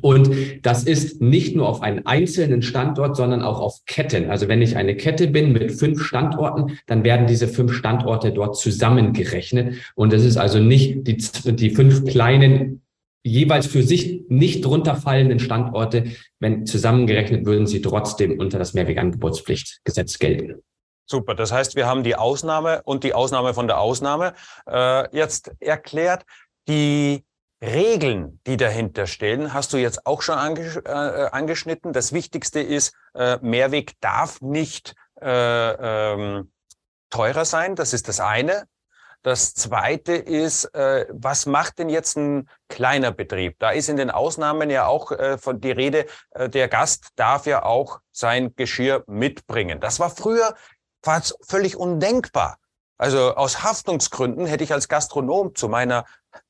Und 0.00 0.30
das 0.62 0.84
ist 0.84 1.20
nicht 1.20 1.54
nur 1.54 1.68
auf 1.68 1.82
einen 1.82 2.06
einzelnen 2.06 2.62
Standort, 2.62 3.16
sondern 3.16 3.42
auch 3.42 3.60
auf 3.60 3.80
Ketten. 3.86 4.30
Also 4.30 4.48
wenn 4.48 4.62
ich 4.62 4.76
eine 4.76 4.96
Kette 4.96 5.28
bin 5.28 5.52
mit 5.52 5.72
fünf 5.72 6.02
Standorten, 6.02 6.78
dann 6.86 7.04
werden 7.04 7.26
diese 7.26 7.48
fünf 7.48 7.74
Standorte 7.74 8.32
dort 8.32 8.56
zusammengerechnet. 8.56 9.76
Und 9.94 10.12
es 10.12 10.24
ist 10.24 10.36
also 10.36 10.60
nicht 10.60 11.06
die, 11.06 11.16
die 11.54 11.70
fünf 11.70 12.06
kleinen 12.06 12.82
jeweils 13.24 13.66
für 13.66 13.82
sich 13.82 14.22
nicht 14.28 14.64
drunter 14.64 14.96
fallenden 14.96 15.38
Standorte, 15.38 16.04
wenn 16.40 16.66
zusammengerechnet 16.66 17.46
würden 17.46 17.66
sie 17.66 17.82
trotzdem 17.82 18.38
unter 18.38 18.58
das 18.58 18.74
Mehrwegangebotspflichtgesetz 18.74 20.18
gelten. 20.18 20.62
Super, 21.06 21.34
das 21.34 21.52
heißt, 21.52 21.76
wir 21.76 21.86
haben 21.86 22.04
die 22.04 22.16
Ausnahme 22.16 22.82
und 22.84 23.04
die 23.04 23.14
Ausnahme 23.14 23.54
von 23.54 23.66
der 23.66 23.78
Ausnahme 23.78 24.34
äh, 24.66 25.14
jetzt 25.16 25.52
erklärt. 25.60 26.24
Die 26.68 27.24
Regeln, 27.60 28.40
die 28.46 28.56
dahinter 28.56 29.06
stehen, 29.06 29.52
hast 29.52 29.72
du 29.72 29.76
jetzt 29.76 30.06
auch 30.06 30.22
schon 30.22 30.36
anges 30.36 30.76
äh, 30.76 30.88
angeschnitten. 30.90 31.92
Das 31.92 32.12
Wichtigste 32.12 32.60
ist, 32.60 32.94
äh, 33.14 33.38
Mehrweg 33.40 33.92
darf 34.00 34.40
nicht 34.40 34.94
äh, 35.20 36.12
ähm, 36.12 36.52
teurer 37.10 37.44
sein. 37.44 37.76
Das 37.76 37.92
ist 37.92 38.08
das 38.08 38.18
eine. 38.18 38.64
Das 39.22 39.54
zweite 39.54 40.14
ist, 40.14 40.64
äh, 40.74 41.06
was 41.10 41.46
macht 41.46 41.78
denn 41.78 41.88
jetzt 41.88 42.16
ein 42.16 42.48
kleiner 42.68 43.12
Betrieb? 43.12 43.56
Da 43.60 43.70
ist 43.70 43.88
in 43.88 43.96
den 43.96 44.10
Ausnahmen 44.10 44.68
ja 44.68 44.86
auch 44.86 45.12
äh, 45.12 45.38
von 45.38 45.60
die 45.60 45.70
Rede, 45.70 46.06
äh, 46.30 46.48
der 46.48 46.66
Gast 46.66 47.10
darf 47.14 47.46
ja 47.46 47.62
auch 47.62 48.00
sein 48.10 48.56
Geschirr 48.56 49.04
mitbringen. 49.06 49.78
Das 49.78 50.00
war 50.00 50.10
früher 50.10 50.56
fast 51.02 51.36
völlig 51.46 51.76
undenkbar. 51.76 52.58
Also 52.98 53.34
aus 53.34 53.62
Haftungsgründen 53.64 54.46
hätte 54.46 54.64
ich 54.64 54.72
als 54.72 54.88
Gastronom 54.88 55.54
zu 55.54 55.68
meiner 55.68 56.04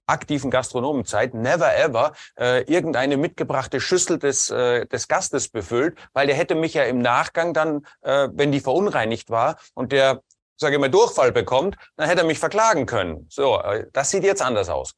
aktiven 0.07 0.51
Gastronomenzeit 0.51 1.33
never 1.33 1.75
ever 1.77 2.13
äh, 2.39 2.63
irgendeine 2.65 3.17
mitgebrachte 3.17 3.81
Schüssel 3.81 4.19
des, 4.19 4.51
äh, 4.51 4.87
des 4.87 5.09
Gastes 5.09 5.49
befüllt, 5.49 5.97
weil 6.13 6.27
der 6.27 6.37
hätte 6.37 6.55
mich 6.55 6.75
ja 6.75 6.85
im 6.85 6.99
Nachgang 6.99 7.55
dann, 7.55 7.87
äh, 8.03 8.29
wenn 8.33 8.53
die 8.53 8.61
verunreinigt 8.61 9.31
war 9.31 9.57
und 9.75 9.93
der 9.93 10.23
sage 10.63 10.77
ich 10.77 10.81
mal, 10.81 10.91
Durchfall 10.91 11.33
bekommt, 11.33 11.77
dann 11.97 12.09
hätte 12.09 12.23
er 12.23 12.27
mich 12.27 12.39
verklagen 12.39 12.87
können. 12.87 13.27
So, 13.29 13.61
äh, 13.61 13.87
das 13.93 14.11
sieht 14.11 14.25
jetzt 14.25 14.43
anders 14.43 14.69
aus. 14.71 14.95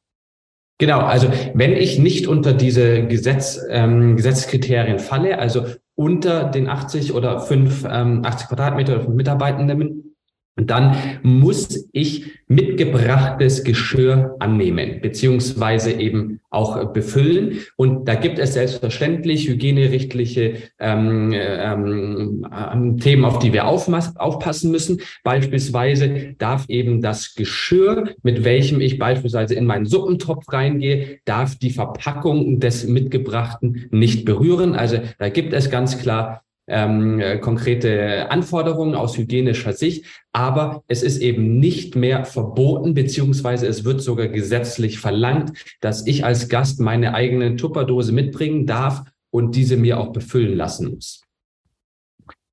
Genau, 0.77 0.99
also 0.99 1.31
wenn 1.53 1.71
ich 1.71 1.99
nicht 1.99 2.27
unter 2.27 2.53
diese 2.53 3.05
Gesetz, 3.07 3.59
ähm, 3.69 4.17
Gesetzeskriterien 4.17 4.99
falle, 4.99 5.39
also 5.39 5.65
unter 5.95 6.45
den 6.45 6.69
80 6.69 7.13
oder 7.13 7.39
5, 7.39 7.85
ähm, 7.89 8.21
80 8.23 8.49
Quadratmeter 8.49 9.09
Mitarbeitenden 9.09 10.14
und 10.57 10.69
dann 10.69 10.95
muss 11.21 11.89
ich 11.91 12.31
mitgebrachtes 12.47 13.65
Geschirr 13.65 14.37
annehmen, 14.39 15.01
beziehungsweise 15.01 15.91
eben 15.91 16.39
auch 16.49 16.93
befüllen. 16.93 17.59
Und 17.75 18.07
da 18.07 18.15
gibt 18.15 18.39
es 18.39 18.53
selbstverständlich 18.53 19.49
hygienerichtliche 19.49 20.53
ähm, 20.79 21.33
ähm, 21.33 22.47
ähm 22.73 22.97
Themen, 22.99 23.25
auf 23.25 23.39
die 23.39 23.51
wir 23.51 23.67
aufpassen 23.67 24.71
müssen. 24.71 25.01
Beispielsweise 25.25 26.35
darf 26.37 26.69
eben 26.69 27.01
das 27.01 27.35
Geschirr, 27.35 28.11
mit 28.23 28.45
welchem 28.45 28.79
ich 28.79 28.97
beispielsweise 28.97 29.55
in 29.55 29.65
meinen 29.65 29.85
Suppentopf 29.85 30.45
reingehe, 30.53 31.19
darf 31.25 31.57
die 31.57 31.71
Verpackung 31.71 32.61
des 32.61 32.87
Mitgebrachten 32.87 33.87
nicht 33.91 34.23
berühren. 34.23 34.73
Also 34.73 34.99
da 35.19 35.27
gibt 35.27 35.51
es 35.51 35.69
ganz 35.69 35.97
klar 35.97 36.44
ähm, 36.67 37.21
konkrete 37.41 38.29
Anforderungen 38.31 38.95
aus 38.95 39.17
hygienischer 39.17 39.73
Sicht, 39.73 40.05
aber 40.31 40.83
es 40.87 41.03
ist 41.03 41.19
eben 41.19 41.59
nicht 41.59 41.95
mehr 41.95 42.25
verboten, 42.25 42.93
beziehungsweise 42.93 43.67
es 43.67 43.83
wird 43.83 44.01
sogar 44.01 44.27
gesetzlich 44.27 44.99
verlangt, 44.99 45.53
dass 45.81 46.07
ich 46.07 46.25
als 46.25 46.49
Gast 46.49 46.79
meine 46.79 47.13
eigene 47.13 47.55
Tupperdose 47.55 48.11
mitbringen 48.11 48.65
darf 48.65 49.03
und 49.29 49.55
diese 49.55 49.77
mir 49.77 49.99
auch 49.99 50.11
befüllen 50.11 50.55
lassen 50.55 50.91
muss. 50.95 51.24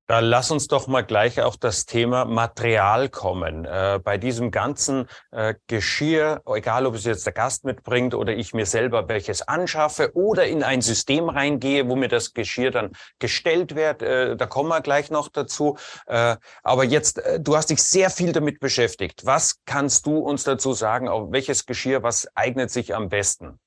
Da 0.05 0.19
lass 0.19 0.51
uns 0.51 0.67
doch 0.67 0.87
mal 0.87 1.01
gleich 1.01 1.41
auf 1.41 1.55
das 1.55 1.85
Thema 1.85 2.25
Material 2.25 3.07
kommen. 3.07 3.63
Äh, 3.63 4.01
bei 4.03 4.17
diesem 4.17 4.51
ganzen 4.51 5.07
äh, 5.31 5.53
Geschirr, 5.67 6.41
egal 6.45 6.85
ob 6.85 6.95
es 6.95 7.05
jetzt 7.05 7.25
der 7.25 7.31
Gast 7.31 7.63
mitbringt 7.63 8.13
oder 8.13 8.35
ich 8.35 8.53
mir 8.53 8.65
selber 8.65 9.07
welches 9.07 9.47
anschaffe 9.47 10.11
oder 10.13 10.45
in 10.45 10.61
ein 10.61 10.81
System 10.81 11.29
reingehe, 11.29 11.87
wo 11.87 11.95
mir 11.95 12.09
das 12.09 12.33
Geschirr 12.33 12.71
dann 12.71 12.91
gestellt 13.19 13.75
wird, 13.75 14.01
äh, 14.01 14.35
da 14.35 14.45
kommen 14.45 14.67
wir 14.67 14.81
gleich 14.81 15.09
noch 15.09 15.29
dazu. 15.29 15.77
Äh, 16.07 16.35
aber 16.63 16.83
jetzt, 16.83 17.19
äh, 17.19 17.39
du 17.39 17.55
hast 17.55 17.69
dich 17.69 17.81
sehr 17.81 18.09
viel 18.09 18.33
damit 18.33 18.59
beschäftigt. 18.59 19.25
Was 19.25 19.61
kannst 19.65 20.05
du 20.05 20.17
uns 20.17 20.43
dazu 20.43 20.73
sagen, 20.73 21.07
auf 21.07 21.31
welches 21.31 21.65
Geschirr, 21.65 22.03
was 22.03 22.27
eignet 22.35 22.71
sich 22.71 22.93
am 22.93 23.07
besten? 23.07 23.57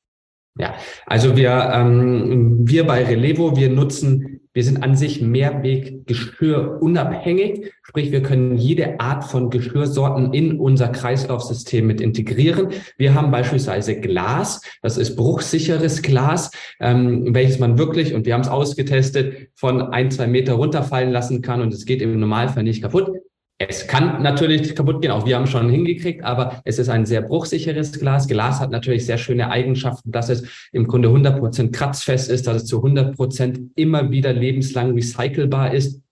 Ja, 0.58 0.74
also 1.04 1.36
wir, 1.36 1.70
ähm, 1.72 2.66
wir 2.66 2.86
bei 2.86 3.04
Relevo, 3.04 3.56
wir 3.56 3.68
nutzen, 3.68 4.45
wir 4.56 4.64
sind 4.64 4.82
an 4.82 4.96
sich 4.96 5.20
Mehrweg-Geschirr 5.20 6.78
unabhängig, 6.80 7.72
sprich 7.82 8.10
wir 8.10 8.22
können 8.22 8.56
jede 8.56 8.98
Art 9.00 9.24
von 9.24 9.50
Geschirrsorten 9.50 10.32
in 10.32 10.58
unser 10.58 10.88
Kreislaufsystem 10.88 11.86
mit 11.86 12.00
integrieren. 12.00 12.68
Wir 12.96 13.12
haben 13.12 13.30
beispielsweise 13.30 14.00
Glas, 14.00 14.62
das 14.80 14.96
ist 14.96 15.14
bruchsicheres 15.14 16.00
Glas, 16.00 16.52
ähm, 16.80 17.34
welches 17.34 17.58
man 17.58 17.76
wirklich, 17.76 18.14
und 18.14 18.24
wir 18.24 18.32
haben 18.32 18.40
es 18.40 18.48
ausgetestet, 18.48 19.50
von 19.54 19.82
ein, 19.82 20.10
zwei 20.10 20.26
Meter 20.26 20.54
runterfallen 20.54 21.12
lassen 21.12 21.42
kann 21.42 21.60
und 21.60 21.74
es 21.74 21.84
geht 21.84 22.00
im 22.00 22.18
Normalfall 22.18 22.62
nicht 22.62 22.80
kaputt. 22.80 23.10
Es 23.58 23.86
kann 23.86 24.22
natürlich 24.22 24.74
kaputt 24.74 25.00
gehen, 25.00 25.10
auch 25.10 25.24
wir 25.24 25.36
haben 25.36 25.46
schon 25.46 25.70
hingekriegt, 25.70 26.22
aber 26.22 26.60
es 26.64 26.78
ist 26.78 26.90
ein 26.90 27.06
sehr 27.06 27.22
bruchsicheres 27.22 27.98
Glas. 27.98 28.28
Glas 28.28 28.60
hat 28.60 28.70
natürlich 28.70 29.06
sehr 29.06 29.16
schöne 29.16 29.50
Eigenschaften, 29.50 30.12
dass 30.12 30.28
es 30.28 30.68
im 30.72 30.86
Grunde 30.86 31.08
100 31.08 31.38
Prozent 31.38 31.74
kratzfest 31.74 32.30
ist, 32.30 32.46
dass 32.46 32.56
es 32.56 32.64
zu 32.66 32.76
100 32.76 33.16
Prozent 33.16 33.70
immer 33.74 34.10
wieder 34.10 34.34
lebenslang 34.34 34.92
recycelbar 34.92 35.72
ist 35.72 36.02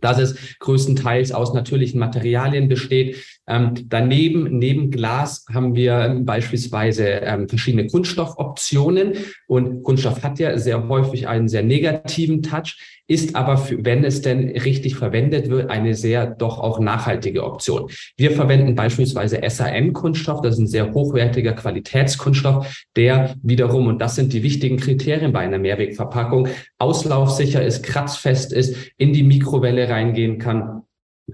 dass 0.00 0.18
es 0.18 0.58
größtenteils 0.58 1.32
aus 1.32 1.52
natürlichen 1.52 2.00
Materialien 2.00 2.68
besteht. 2.68 3.16
Ähm, 3.46 3.74
daneben, 3.88 4.58
neben 4.58 4.90
Glas, 4.90 5.44
haben 5.52 5.74
wir 5.74 6.20
beispielsweise 6.22 7.04
ähm, 7.04 7.48
verschiedene 7.48 7.86
Kunststoffoptionen. 7.88 9.14
Und 9.46 9.82
Kunststoff 9.82 10.22
hat 10.22 10.38
ja 10.38 10.56
sehr 10.58 10.88
häufig 10.88 11.28
einen 11.28 11.48
sehr 11.48 11.62
negativen 11.62 12.42
Touch, 12.42 12.78
ist 13.12 13.36
aber, 13.36 13.58
für, 13.58 13.84
wenn 13.84 14.04
es 14.04 14.22
denn 14.22 14.48
richtig 14.48 14.96
verwendet 14.96 15.50
wird, 15.50 15.70
eine 15.70 15.94
sehr 15.94 16.26
doch 16.26 16.58
auch 16.58 16.80
nachhaltige 16.80 17.44
Option. 17.44 17.90
Wir 18.16 18.30
verwenden 18.30 18.74
beispielsweise 18.74 19.40
SAM-Kunststoff. 19.46 20.40
Das 20.40 20.54
ist 20.54 20.60
ein 20.60 20.66
sehr 20.66 20.94
hochwertiger 20.94 21.52
Qualitätskunststoff, 21.52 22.84
der 22.96 23.34
wiederum, 23.42 23.86
und 23.86 24.00
das 24.00 24.14
sind 24.14 24.32
die 24.32 24.42
wichtigen 24.42 24.78
Kriterien 24.78 25.32
bei 25.32 25.40
einer 25.40 25.58
Mehrwegverpackung, 25.58 26.48
auslaufsicher 26.78 27.62
ist, 27.62 27.82
kratzfest 27.82 28.52
ist, 28.52 28.76
in 28.96 29.12
die 29.12 29.22
Mikrowelle 29.22 29.88
reingehen 29.88 30.38
kann 30.38 30.82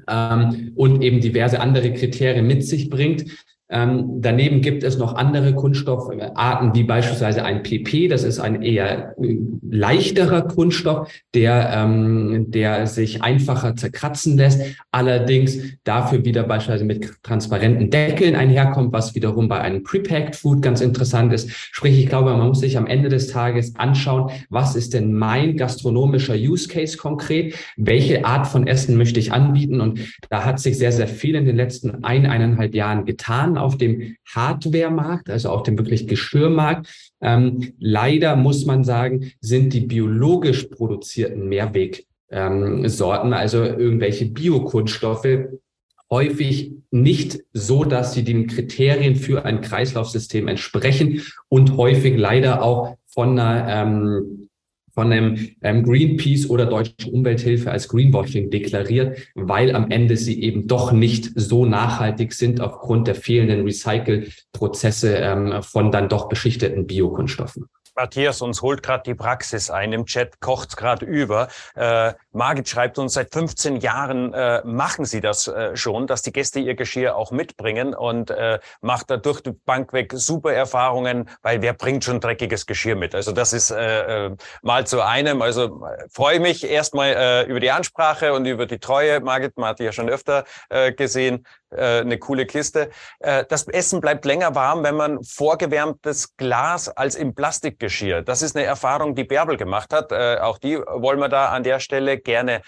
ähm, 0.09 0.73
und 0.75 1.03
eben 1.03 1.21
diverse 1.21 1.61
andere 1.61 1.93
Kriterien 1.93 2.47
mit 2.47 2.65
sich 2.65 2.91
bringt. 2.91 3.25
Ähm, 3.71 4.21
daneben 4.23 4.63
gibt 4.63 4.83
es 4.83 4.97
noch 4.97 5.15
andere 5.15 5.55
Kunststoffarten, 5.55 6.75
wie 6.75 6.85
beispielsweise 6.85 7.45
ein 7.45 7.63
PP. 7.63 8.09
Das 8.09 8.25
ist 8.25 8.41
ein 8.41 8.63
eher 8.63 9.15
äh, 9.23 9.37
leichterer 9.71 10.43
Kunststoff, 10.43 11.11
der, 11.35 11.71
ähm, 11.75 12.47
der 12.49 12.87
sich 12.87 13.23
einfacher 13.23 13.77
zerkratzen 13.77 14.39
lässt, 14.39 14.63
allerdings 14.91 15.59
dafür 15.85 16.25
wieder 16.25 16.45
beispielsweise 16.45 16.87
mit 16.87 17.23
transparenten 17.23 17.91
Deckeln 17.91 18.37
einherkommt, 18.37 18.93
was 18.95 19.15
wiederum 19.15 19.49
bei 19.49 19.61
einem 19.61 19.83
Prepacked 19.83 20.37
Food 20.37 20.63
ganz 20.63 20.81
interessant 20.81 21.35
ist. 21.35 21.51
Sprich, 21.51 21.99
ich 21.99 22.09
glaube, 22.09 22.31
man 22.35 22.49
muss 22.49 22.61
sich 22.61 22.79
am 22.79 22.87
Ende 22.87 23.11
des 23.11 23.29
Tages 23.29 23.77
anschauen, 23.77 24.31
was 24.49 24.77
ist 24.77 24.95
denn 24.95 25.13
mein 25.13 25.59
gastronomischer 25.59 26.35
Use 26.35 26.69
Case 26.69 26.97
konkret? 26.97 27.55
Welche 27.77 28.25
Art 28.25 28.47
von 28.47 28.67
Essen 28.67 28.97
möchte 28.97 29.21
ich 29.21 29.33
anbieten? 29.33 29.83
Und 29.83 30.01
da 30.31 30.47
hat 30.47 30.59
sich 30.59 30.79
sehr, 30.79 30.93
sehr 30.93 31.09
viel 31.09 31.35
in 31.35 31.45
den 31.45 31.57
letzten 31.57 32.03
ein, 32.03 32.25
eineinhalb 32.25 32.75
Jahren 32.75 33.05
getan 33.05 33.58
auf 33.59 33.77
dem 33.77 34.17
Hardware-Markt, 34.27 35.31
also 35.31 35.51
auf 35.51 35.63
dem 35.63 35.79
wirklich 35.79 36.07
Geschirrmarkt. 36.07 36.89
Ähm, 37.21 37.73
leider 37.79 38.37
muss 38.37 38.65
man 38.67 38.85
sagen, 38.85 39.33
sind 39.41 39.73
die 39.73 39.81
biologisch 39.81 40.65
produzierten 40.65 41.49
Mehrwegsorten, 41.49 42.07
ähm, 42.31 43.33
also 43.33 43.63
irgendwelche 43.63 44.27
Biokunststoffe, 44.27 45.49
häufig 46.11 46.73
nicht 46.91 47.41
so, 47.53 47.85
dass 47.85 48.15
sie 48.15 48.25
den 48.25 48.47
Kriterien 48.47 49.17
für 49.17 49.45
ein 49.45 49.61
Kreislaufsystem 49.61 50.49
entsprechen 50.49 51.23
und 51.49 51.77
häufig 51.77 52.17
leider 52.17 52.63
auch 52.63 52.97
von 53.07 53.39
einer 53.39 53.67
ähm, 53.69 54.48
von 54.99 55.13
einem 55.13 55.51
ähm, 55.63 55.85
Greenpeace 55.85 56.51
oder 56.51 56.67
Deutschen 56.67 57.15
Umwelthilfe 57.15 57.71
als 57.71 57.87
Greenwashing 57.87 58.51
deklariert, 58.51 59.17
weil 59.37 59.73
am 59.73 59.93
Ende 59.93 60.17
sie 60.17 60.43
eben 60.43 60.67
doch 60.67 60.91
nicht 60.91 61.31
so 61.37 61.65
nachhaltig 61.65 62.33
sind 62.33 62.61
aufgrund 62.61 63.07
der 63.07 63.15
fehlenden 63.15 63.63
Recycle-Prozesse 63.63 65.15
ähm, 65.19 65.63
von 65.63 65.93
dann 65.93 66.09
doch 66.09 66.29
beschichteten 66.29 66.89
Biokunststoffen. 66.89 67.67
Matthias, 67.99 68.43
uns 68.43 68.63
holt 68.63 68.85
gerade 68.85 69.03
die 69.05 69.15
Praxis 69.17 69.71
ein. 69.71 69.93
Im 69.93 70.07
Chat 70.07 70.41
kocht 70.41 70.77
gerade 70.77 71.05
über. 71.05 71.49
Äh, 71.75 72.13
Margit 72.31 72.69
schreibt 72.69 72.97
uns, 72.97 73.15
seit 73.15 73.33
15 73.33 73.79
Jahren 73.79 74.33
äh, 74.35 74.63
machen 74.65 75.05
Sie 75.05 75.21
das 75.21 75.49
äh, 75.49 75.77
schon, 75.77 76.07
dass 76.07 76.23
die 76.23 76.31
Gäste 76.31 76.61
ihr 76.61 76.77
Geschirr 76.77 77.17
auch 77.17 77.33
mitbringen 77.33 77.95
und 77.95 78.31
äh, 78.31 78.61
macht 78.81 79.11
da 79.11 79.17
durch 79.17 79.41
die 79.41 79.51
Bank 79.51 79.93
weg 79.93 80.13
super 80.15 80.53
Erfahrungen, 80.53 81.29
weil 81.43 81.61
wer 81.61 81.73
bringt 81.73 82.05
schon 82.05 82.21
dreckiges 82.21 82.67
Geschirr 82.67 82.95
mit? 82.95 83.17
Also 83.17 83.33
das 83.33 83.53
ist 83.53 83.73
äh, 83.73 84.27
äh, 84.27 84.37
mal 84.63 84.87
zu 84.87 85.03
einem. 85.03 85.43
Also 85.43 85.65
äh, 85.65 86.07
freue 86.09 86.39
mich 86.39 86.65
erstmal 86.65 87.09
äh, 87.09 87.43
über 87.51 87.59
die 87.59 87.73
Ansprache 87.73 88.33
und 88.33 88.47
über 88.47 88.67
die 88.67 88.79
Treue. 88.79 89.19
Margit, 89.19 89.59
man 89.59 89.71
hat 89.71 89.81
die 89.81 89.85
ja 89.85 89.93
schon 89.93 90.09
öfter 90.09 90.45
äh, 90.69 90.93
gesehen. 90.93 91.45
Äh, 91.71 92.01
eine 92.01 92.19
coole 92.19 92.47
Kiste. 92.47 92.91
Das 93.21 93.69
Essen 93.69 94.01
bleibt 94.01 94.25
länger 94.25 94.55
warm, 94.55 94.83
wenn 94.85 94.95
man 94.95 95.23
vorgewärmtes 95.23 96.37
Glas 96.37 96.89
als 96.89 97.15
im 97.15 97.35
Plastikgeschirr. 97.89 98.23
Das 98.23 98.43
ist 98.43 98.57
eine 98.57 98.65
Erfahrung, 98.65 99.15
die 99.15 99.25
Bärbel 99.25 99.57
gemacht 99.57 99.93
hat. 99.93 100.13
Äh, 100.13 100.39
auch 100.41 100.59
die 100.59 100.79
wollen 100.79 101.19
wir 101.19 101.29
da 101.29 101.49
an 101.49 101.63
der 101.63 101.81
Stelle 101.81 102.19
gerne 102.19 102.63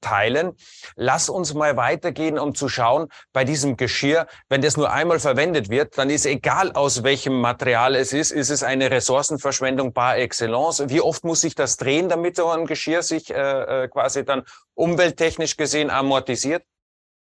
teilen. 0.00 0.52
Lass 0.94 1.28
uns 1.28 1.52
mal 1.52 1.76
weitergehen, 1.76 2.38
um 2.38 2.54
zu 2.54 2.68
schauen, 2.68 3.08
bei 3.32 3.42
diesem 3.42 3.76
Geschirr, 3.76 4.28
wenn 4.48 4.62
das 4.62 4.76
nur 4.76 4.92
einmal 4.92 5.18
verwendet 5.18 5.70
wird, 5.70 5.98
dann 5.98 6.08
ist 6.08 6.24
egal 6.24 6.70
aus 6.70 7.02
welchem 7.02 7.40
Material 7.40 7.96
es 7.96 8.12
ist, 8.12 8.30
ist 8.30 8.50
es 8.50 8.62
eine 8.62 8.92
Ressourcenverschwendung 8.92 9.92
par 9.92 10.18
excellence. 10.18 10.84
Wie 10.86 11.00
oft 11.00 11.24
muss 11.24 11.40
sich 11.40 11.56
das 11.56 11.78
drehen, 11.78 12.08
damit 12.08 12.36
so 12.36 12.48
ein 12.48 12.66
Geschirr 12.66 13.02
sich 13.02 13.28
äh, 13.34 13.88
quasi 13.90 14.24
dann 14.24 14.44
umwelttechnisch 14.74 15.56
gesehen 15.56 15.90
amortisiert? 15.90 16.62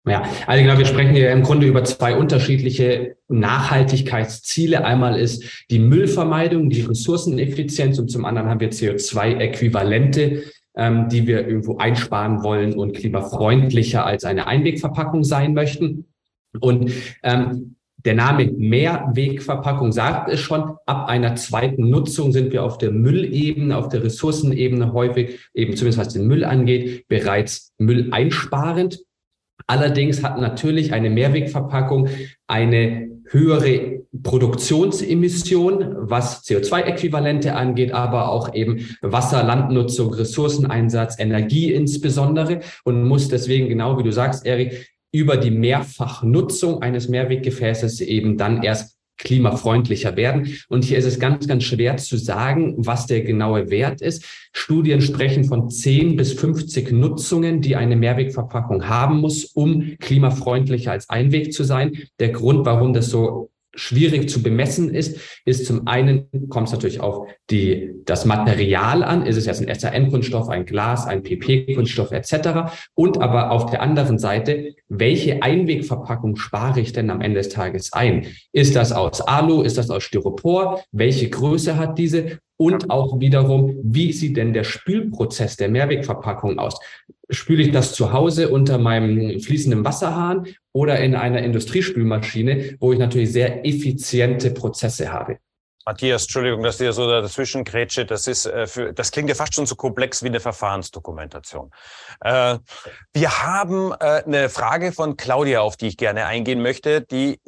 Ja, 0.06 0.24
also 0.48 0.64
genau, 0.64 0.78
wir 0.78 0.86
sprechen 0.86 1.14
hier 1.14 1.32
im 1.32 1.44
Grunde 1.44 1.66
über 1.66 1.86
zwei 1.86 2.18
unterschiedliche 2.18 3.16
Nachhaltigkeitsziele. 3.30 4.84
Einmal 4.84 5.18
ist 5.18 5.66
die 5.72 5.80
Müllvermeidung, 5.80 6.70
die 6.70 6.82
Ressourceneffizienz 6.82 8.00
und 8.00 8.10
zum 8.10 8.26
anderen 8.26 8.50
haben 8.50 8.60
wir 8.60 8.72
CO2-Äquivalente, 8.72 10.44
ähm, 10.76 11.08
die 11.08 11.26
wir 11.26 11.48
irgendwo 11.48 11.78
einsparen 11.78 12.44
wollen 12.44 12.74
und 12.74 12.98
klimafreundlicher 12.98 14.06
als 14.06 14.26
eine 14.26 14.46
Einwegverpackung 14.46 15.24
sein 15.24 15.54
möchten. 15.54 16.08
Und 16.60 16.92
ähm, 17.24 17.76
der 18.04 18.16
Name 18.16 18.52
Mehrwegverpackung 18.52 19.94
sagt 19.94 20.30
es 20.30 20.42
schon. 20.42 20.76
Ab 20.86 21.08
einer 21.08 21.36
zweiten 21.36 21.90
Nutzung 21.90 22.34
sind 22.34 22.52
wir 22.52 22.66
auf 22.66 22.78
der 22.78 22.92
Müllebene, 22.92 23.78
auf 23.78 23.88
der 23.88 24.04
Ressourcenebene 24.04 24.92
häufig, 24.92 25.40
eben 25.54 25.78
zumindest 25.78 26.00
was 26.00 26.14
den 26.14 26.28
Müll 26.28 26.44
angeht, 26.44 27.08
bereits 27.08 27.72
mülleinsparend. 27.78 29.00
Allerdings 29.68 30.24
hat 30.24 30.40
natürlich 30.40 30.94
eine 30.94 31.10
Mehrwegverpackung 31.10 32.10
eine 32.48 33.10
höhere 33.30 34.02
Produktionsemission, 34.22 35.96
was 36.10 36.44
CO2-Äquivalente 36.44 37.56
angeht, 37.56 37.94
aber 37.94 38.30
auch 38.30 38.54
eben 38.54 38.96
Wasser, 39.02 39.44
Landnutzung, 39.44 40.14
Ressourceneinsatz, 40.14 41.20
Energie 41.20 41.74
insbesondere 41.74 42.60
und 42.84 43.04
muss 43.04 43.30
deswegen, 43.30 43.70
genau 43.70 43.98
wie 43.98 44.04
du 44.04 44.12
sagst, 44.12 44.46
Erik, 44.46 44.90
über 45.12 45.38
die 45.38 45.52
Mehrfachnutzung 45.52 46.82
eines 46.82 47.08
Mehrweggefäßes 47.08 48.02
eben 48.02 48.38
dann 48.38 48.64
erst 48.64 48.98
klimafreundlicher 49.24 50.16
werden. 50.16 50.56
Und 50.70 50.84
hier 50.84 50.98
ist 50.98 51.06
es 51.06 51.20
ganz, 51.20 51.48
ganz 51.48 51.64
schwer 51.64 51.98
zu 51.98 52.18
sagen, 52.18 52.76
was 52.78 53.08
der 53.08 53.22
genaue 53.22 53.70
Wert 53.70 54.02
ist. 54.02 54.26
Studien 54.52 55.02
sprechen 55.02 55.46
von 55.46 55.70
10 55.70 56.16
bis 56.16 56.34
50 56.34 56.92
Nutzungen, 56.92 57.62
die 57.62 57.76
eine 57.76 57.96
Mehrwegverpackung 57.96 58.88
haben 58.88 59.22
muss, 59.22 59.46
um 59.46 59.96
klimafreundlicher 60.00 60.92
als 60.92 61.10
Einweg 61.10 61.54
zu 61.54 61.64
sein. 61.64 61.94
Der 62.20 62.30
Grund, 62.30 62.66
warum 62.66 62.94
das 62.94 63.10
so 63.10 63.50
schwierig 63.76 64.30
zu 64.30 64.44
bemessen 64.44 64.94
ist, 64.94 65.20
ist 65.46 65.66
zum 65.66 65.88
einen 65.88 66.28
kommt 66.50 66.68
es 66.68 66.74
natürlich 66.74 67.00
auf 67.00 67.28
die, 67.50 67.92
das 68.06 68.26
Material 68.26 69.04
an. 69.04 69.26
Ist 69.26 69.38
es 69.38 69.46
jetzt 69.46 69.68
ein 69.68 69.74
SAN-Kunststoff, 69.74 70.50
ein 70.50 70.66
Glas, 70.66 71.08
ein 71.08 71.24
PP-Kunststoff 71.24 72.12
etc. 72.12 72.72
Und 72.94 73.22
aber 73.22 73.52
auf 73.52 73.70
der 73.70 73.82
anderen 73.82 74.20
Seite, 74.20 74.76
welche 74.90 75.42
Einwegverpackung 75.42 76.36
spare 76.36 76.80
ich 76.80 76.94
denn 76.94 77.10
am 77.10 77.22
Ende 77.22 77.40
des 77.40 77.50
Tages 77.50 77.94
ein? 77.94 78.28
Ist 78.52 78.76
das 78.76 78.92
aus 78.92 79.22
Alu? 79.22 79.62
Ist 79.62 79.78
das 79.78 79.90
aus 79.90 80.04
Styropor? 80.04 80.84
Welche 80.92 81.30
Größe 81.30 81.78
hat 81.78 81.98
diese? 81.98 82.40
Und 82.58 82.90
auch 82.90 83.20
wiederum, 83.20 83.80
wie 83.84 84.14
sieht 84.14 84.38
denn 84.38 84.54
der 84.54 84.64
Spülprozess 84.64 85.58
der 85.58 85.70
Mehrwegverpackung 85.70 86.60
aus? 86.60 86.80
Spüle 87.30 87.64
ich 87.64 87.72
das 87.72 87.94
zu 87.94 88.14
Hause 88.14 88.50
unter 88.50 88.78
meinem 88.78 89.40
fließenden 89.40 89.84
Wasserhahn 89.84 90.48
oder 90.72 91.00
in 91.00 91.16
einer 91.16 91.42
Industriespülmaschine, 91.42 92.78
wo 92.80 92.94
ich 92.94 93.00
natürlich 93.00 93.32
sehr 93.32 93.66
effiziente 93.66 94.52
Prozesse 94.52 95.12
habe? 95.12 95.40
Matthias, 95.86 96.24
Entschuldigung, 96.24 96.64
dass 96.64 96.78
dir 96.78 96.94
so 96.94 97.10
dazwischen 97.10 97.66
grätsche. 97.66 98.06
Das 98.06 98.28
ist, 98.28 98.46
äh, 98.46 98.68
für, 98.68 98.94
das 98.94 99.12
klingt 99.12 99.30
ja 99.30 99.36
fast 99.36 99.54
schon 99.54 99.66
so 99.66 99.76
komplex 99.76 100.24
wie 100.24 100.28
eine 100.28 100.40
Verfahrensdokumentation. 100.40 101.72
Äh, 102.22 102.60
wir 103.14 103.44
haben 103.44 103.92
äh, 103.92 104.24
eine 104.26 104.50
Frage 104.50 104.94
von 104.94 105.18
Claudia, 105.18 105.62
auf 105.62 105.76
die 105.76 105.88
ich 105.88 105.98
gerne 105.98 106.26
eingehen 106.26 106.62
möchte, 106.62 107.02
die 107.02 107.40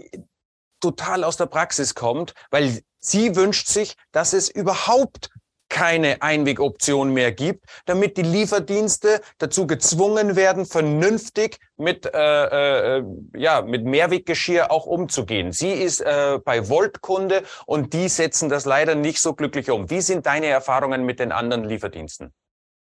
total 0.81 1.23
aus 1.23 1.37
der 1.37 1.45
Praxis 1.45 1.95
kommt, 1.95 2.33
weil 2.51 2.81
sie 3.07 3.35
wünscht 3.35 3.67
sich, 3.67 3.95
dass 4.11 4.33
es 4.33 4.49
überhaupt 4.49 5.29
keine 5.69 6.21
Einwegoption 6.21 7.11
mehr 7.11 7.31
gibt, 7.31 7.65
damit 7.85 8.17
die 8.17 8.21
Lieferdienste 8.21 9.21
dazu 9.39 9.67
gezwungen 9.67 10.35
werden, 10.35 10.65
vernünftig 10.65 11.57
mit, 11.75 12.05
äh, 12.05 12.97
äh, 12.97 13.03
ja, 13.35 13.61
mit 13.61 13.83
Mehrweggeschirr 13.83 14.71
auch 14.71 14.85
umzugehen. 14.85 15.51
Sie 15.51 15.71
ist 15.71 16.01
äh, 16.01 16.39
bei 16.43 16.69
Volt 16.69 17.01
Kunde 17.01 17.43
und 17.65 17.93
die 17.93 18.07
setzen 18.09 18.47
das 18.47 18.65
leider 18.65 18.95
nicht 18.95 19.19
so 19.19 19.33
glücklich 19.33 19.69
um. 19.69 19.89
Wie 19.89 20.01
sind 20.01 20.25
deine 20.25 20.47
Erfahrungen 20.47 21.05
mit 21.05 21.19
den 21.19 21.31
anderen 21.31 21.63
Lieferdiensten? 21.63 22.31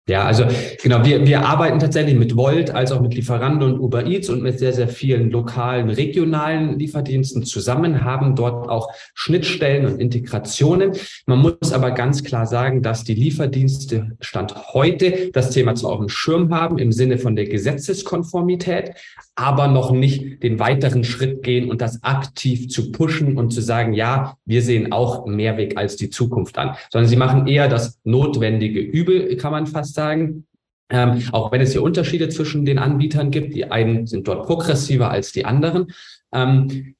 Ja, 0.05 0.25
also 0.25 0.45
genau, 0.81 1.05
wir, 1.05 1.25
wir 1.25 1.45
arbeiten 1.45 1.79
tatsächlich 1.79 2.15
mit 2.15 2.35
Volt 2.35 2.71
als 2.71 2.91
auch 2.91 2.99
mit 2.99 3.13
Lieferando 3.13 3.65
und 3.65 3.79
Uber 3.79 4.05
Eats 4.05 4.27
und 4.27 4.43
mit 4.43 4.59
sehr, 4.59 4.73
sehr 4.73 4.89
vielen 4.89 5.31
lokalen, 5.31 5.89
regionalen 5.89 6.77
Lieferdiensten 6.77 7.45
zusammen, 7.45 8.03
haben 8.03 8.35
dort 8.35 8.69
auch 8.69 8.89
Schnittstellen 9.13 9.85
und 9.85 10.01
Integrationen. 10.01 10.91
Man 11.25 11.39
muss 11.39 11.71
aber 11.71 11.91
ganz 11.91 12.25
klar 12.25 12.45
sagen, 12.45 12.81
dass 12.81 13.05
die 13.05 13.13
Lieferdienste 13.13 14.17
Stand 14.19 14.73
heute 14.73 15.31
das 15.31 15.51
Thema 15.51 15.73
zwar 15.75 15.93
auf 15.93 15.99
dem 15.99 16.09
Schirm 16.09 16.53
haben 16.53 16.79
im 16.79 16.91
Sinne 16.91 17.17
von 17.17 17.37
der 17.37 17.45
Gesetzeskonformität, 17.45 18.91
aber 19.35 19.67
noch 19.67 19.91
nicht 19.91 20.43
den 20.43 20.59
weiteren 20.59 21.03
Schritt 21.03 21.41
gehen 21.41 21.69
und 21.69 21.81
das 21.81 22.03
aktiv 22.03 22.69
zu 22.69 22.91
pushen 22.91 23.37
und 23.37 23.51
zu 23.51 23.61
sagen, 23.61 23.93
ja, 23.93 24.37
wir 24.45 24.61
sehen 24.61 24.91
auch 24.91 25.25
Mehrweg 25.25 25.77
als 25.77 25.95
die 25.95 26.09
Zukunft 26.09 26.57
an, 26.57 26.75
sondern 26.91 27.09
sie 27.09 27.15
machen 27.15 27.47
eher 27.47 27.67
das 27.67 27.99
notwendige 28.03 28.79
Übel, 28.79 29.35
kann 29.37 29.51
man 29.51 29.65
fast 29.65 29.95
sagen. 29.95 30.45
Ähm, 30.89 31.23
auch 31.31 31.51
wenn 31.51 31.61
es 31.61 31.71
hier 31.71 31.81
Unterschiede 31.81 32.29
zwischen 32.29 32.65
den 32.65 32.77
Anbietern 32.77 33.31
gibt. 33.31 33.55
Die 33.55 33.71
einen 33.71 34.05
sind 34.05 34.27
dort 34.27 34.45
progressiver 34.45 35.09
als 35.09 35.31
die 35.31 35.45
anderen. 35.45 35.87
Ähm, 36.31 36.95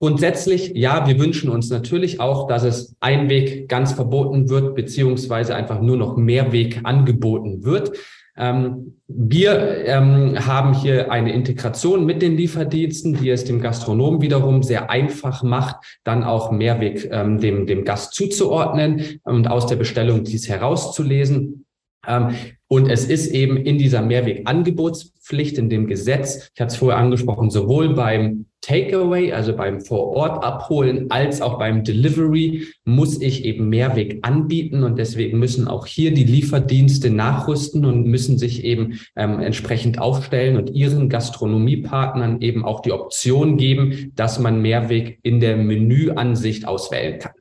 Grundsätzlich, 0.00 0.74
ja, 0.76 1.08
wir 1.08 1.18
wünschen 1.18 1.50
uns 1.50 1.70
natürlich 1.70 2.20
auch, 2.20 2.46
dass 2.46 2.62
es 2.62 2.94
Einweg 3.00 3.68
ganz 3.68 3.92
verboten 3.92 4.48
wird, 4.48 4.76
beziehungsweise 4.76 5.56
einfach 5.56 5.80
nur 5.80 5.96
noch 5.96 6.16
Mehrweg 6.16 6.82
angeboten 6.84 7.64
wird. 7.64 7.98
Ähm, 8.38 8.94
wir 9.08 9.84
ähm, 9.86 10.46
haben 10.46 10.74
hier 10.74 11.10
eine 11.10 11.32
Integration 11.32 12.06
mit 12.06 12.22
den 12.22 12.36
Lieferdiensten, 12.36 13.14
die 13.14 13.30
es 13.30 13.44
dem 13.44 13.60
Gastronomen 13.60 14.20
wiederum 14.22 14.62
sehr 14.62 14.90
einfach 14.90 15.42
macht, 15.42 15.98
dann 16.04 16.22
auch 16.22 16.52
Mehrweg 16.52 17.08
ähm, 17.10 17.40
dem, 17.40 17.66
dem 17.66 17.84
Gast 17.84 18.14
zuzuordnen 18.14 19.20
und 19.24 19.48
aus 19.48 19.66
der 19.66 19.76
Bestellung 19.76 20.24
dies 20.24 20.48
herauszulesen. 20.48 21.64
Ähm, 22.06 22.34
und 22.68 22.88
es 22.90 23.06
ist 23.06 23.28
eben 23.32 23.56
in 23.56 23.78
dieser 23.78 24.02
Mehrwegangebotspflicht 24.02 25.58
in 25.58 25.68
dem 25.68 25.86
Gesetz, 25.86 26.50
ich 26.54 26.60
hatte 26.60 26.72
es 26.72 26.76
vorher 26.76 26.98
angesprochen, 26.98 27.50
sowohl 27.50 27.94
beim 27.94 28.46
Takeaway, 28.60 29.32
also 29.32 29.56
beim 29.56 29.80
Vorort 29.80 30.44
abholen, 30.44 31.10
als 31.10 31.40
auch 31.40 31.58
beim 31.58 31.84
Delivery 31.84 32.66
muss 32.84 33.20
ich 33.20 33.44
eben 33.44 33.68
Mehrweg 33.68 34.18
anbieten 34.22 34.82
und 34.82 34.98
deswegen 34.98 35.38
müssen 35.38 35.68
auch 35.68 35.86
hier 35.86 36.12
die 36.12 36.24
Lieferdienste 36.24 37.10
nachrüsten 37.10 37.84
und 37.84 38.04
müssen 38.04 38.36
sich 38.36 38.64
eben 38.64 39.00
ähm, 39.16 39.40
entsprechend 39.40 40.00
aufstellen 40.00 40.56
und 40.56 40.70
ihren 40.70 41.08
Gastronomiepartnern 41.08 42.40
eben 42.40 42.64
auch 42.64 42.80
die 42.80 42.92
Option 42.92 43.56
geben, 43.56 44.12
dass 44.14 44.38
man 44.38 44.60
Mehrweg 44.60 45.20
in 45.22 45.40
der 45.40 45.56
Menüansicht 45.56 46.66
auswählen 46.66 47.18
kann. 47.20 47.32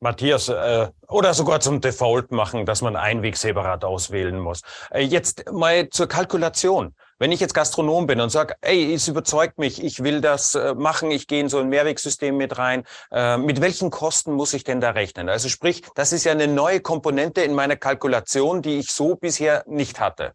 Matthias, 0.00 0.48
äh, 0.48 0.88
oder 1.08 1.32
sogar 1.32 1.60
zum 1.60 1.80
Default 1.80 2.30
machen, 2.30 2.66
dass 2.66 2.82
man 2.82 2.96
Einweg 2.96 3.36
separat 3.36 3.84
auswählen 3.84 4.38
muss. 4.38 4.60
Äh, 4.90 5.02
jetzt 5.02 5.50
mal 5.50 5.88
zur 5.88 6.06
Kalkulation. 6.06 6.94
Wenn 7.18 7.32
ich 7.32 7.40
jetzt 7.40 7.54
Gastronom 7.54 8.06
bin 8.06 8.20
und 8.20 8.28
sage, 8.28 8.56
ey, 8.60 8.92
es 8.92 9.08
überzeugt 9.08 9.58
mich, 9.58 9.82
ich 9.82 10.04
will 10.04 10.20
das 10.20 10.54
äh, 10.54 10.74
machen, 10.74 11.10
ich 11.10 11.26
gehe 11.26 11.40
in 11.40 11.48
so 11.48 11.58
ein 11.58 11.70
Mehrwegsystem 11.70 12.36
mit 12.36 12.58
rein, 12.58 12.84
äh, 13.10 13.38
mit 13.38 13.62
welchen 13.62 13.90
Kosten 13.90 14.34
muss 14.34 14.52
ich 14.52 14.64
denn 14.64 14.82
da 14.82 14.90
rechnen? 14.90 15.30
Also 15.30 15.48
sprich, 15.48 15.82
das 15.94 16.12
ist 16.12 16.24
ja 16.24 16.32
eine 16.32 16.46
neue 16.46 16.80
Komponente 16.80 17.40
in 17.40 17.54
meiner 17.54 17.76
Kalkulation, 17.76 18.60
die 18.60 18.78
ich 18.78 18.90
so 18.90 19.14
bisher 19.14 19.64
nicht 19.66 19.98
hatte. 19.98 20.34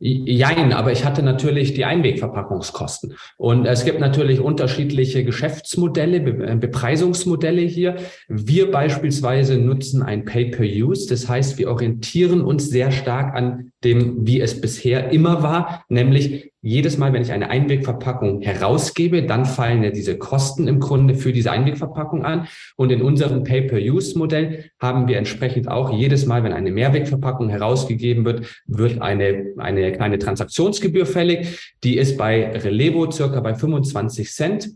Jein, 0.00 0.72
aber 0.72 0.92
ich 0.92 1.04
hatte 1.04 1.24
natürlich 1.24 1.74
die 1.74 1.84
Einwegverpackungskosten. 1.84 3.16
Und 3.36 3.66
es 3.66 3.84
gibt 3.84 3.98
natürlich 3.98 4.38
unterschiedliche 4.38 5.24
Geschäftsmodelle, 5.24 6.20
Be 6.20 6.56
Bepreisungsmodelle 6.56 7.62
hier. 7.62 7.96
Wir 8.28 8.70
beispielsweise 8.70 9.58
nutzen 9.58 10.04
ein 10.04 10.24
Pay-per-Use. 10.24 11.08
Das 11.08 11.28
heißt, 11.28 11.58
wir 11.58 11.68
orientieren 11.68 12.42
uns 12.42 12.70
sehr 12.70 12.92
stark 12.92 13.34
an 13.34 13.72
dem, 13.84 14.26
wie 14.26 14.40
es 14.40 14.60
bisher 14.60 15.12
immer 15.12 15.42
war, 15.42 15.84
nämlich 15.88 16.52
jedes 16.60 16.98
Mal, 16.98 17.12
wenn 17.12 17.22
ich 17.22 17.30
eine 17.30 17.50
Einwegverpackung 17.50 18.40
herausgebe, 18.40 19.22
dann 19.22 19.46
fallen 19.46 19.84
ja 19.84 19.90
diese 19.90 20.18
Kosten 20.18 20.66
im 20.66 20.80
Grunde 20.80 21.14
für 21.14 21.32
diese 21.32 21.52
Einwegverpackung 21.52 22.24
an. 22.24 22.48
Und 22.76 22.90
in 22.90 23.00
unserem 23.00 23.44
Pay-per-Use-Modell 23.44 24.70
haben 24.80 25.06
wir 25.06 25.18
entsprechend 25.18 25.68
auch 25.68 25.92
jedes 25.92 26.26
Mal, 26.26 26.42
wenn 26.42 26.52
eine 26.52 26.72
Mehrwegverpackung 26.72 27.48
herausgegeben 27.48 28.24
wird, 28.24 28.62
wird 28.66 29.00
eine, 29.00 29.52
eine 29.56 29.92
kleine 29.92 30.18
Transaktionsgebühr 30.18 31.06
fällig. 31.06 31.72
Die 31.84 31.96
ist 31.96 32.18
bei 32.18 32.50
Relevo 32.50 33.08
circa 33.10 33.38
bei 33.40 33.54
25 33.54 34.32
Cent. 34.32 34.70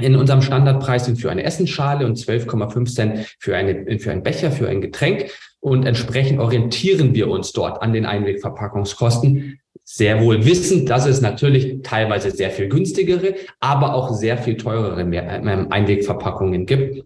In 0.00 0.14
unserem 0.14 0.42
Standardpreis 0.42 1.06
sind 1.06 1.20
für 1.20 1.30
eine 1.30 1.42
Essensschale 1.42 2.06
und 2.06 2.16
12,5 2.16 2.94
Cent 2.94 3.36
für, 3.40 3.56
eine, 3.56 3.98
für 3.98 4.12
einen 4.12 4.22
Becher, 4.22 4.52
für 4.52 4.68
ein 4.68 4.80
Getränk. 4.80 5.32
Und 5.60 5.84
entsprechend 5.86 6.40
orientieren 6.40 7.14
wir 7.14 7.28
uns 7.28 7.52
dort 7.52 7.82
an 7.82 7.92
den 7.92 8.06
Einwegverpackungskosten. 8.06 9.60
Sehr 9.84 10.22
wohl 10.22 10.44
wissend, 10.44 10.90
dass 10.90 11.06
es 11.06 11.20
natürlich 11.20 11.82
teilweise 11.82 12.30
sehr 12.30 12.50
viel 12.50 12.68
günstigere, 12.68 13.34
aber 13.58 13.94
auch 13.94 14.12
sehr 14.12 14.38
viel 14.38 14.56
teurere 14.56 15.00
ähm, 15.00 15.72
Einwegverpackungen 15.72 16.66
gibt. 16.66 17.04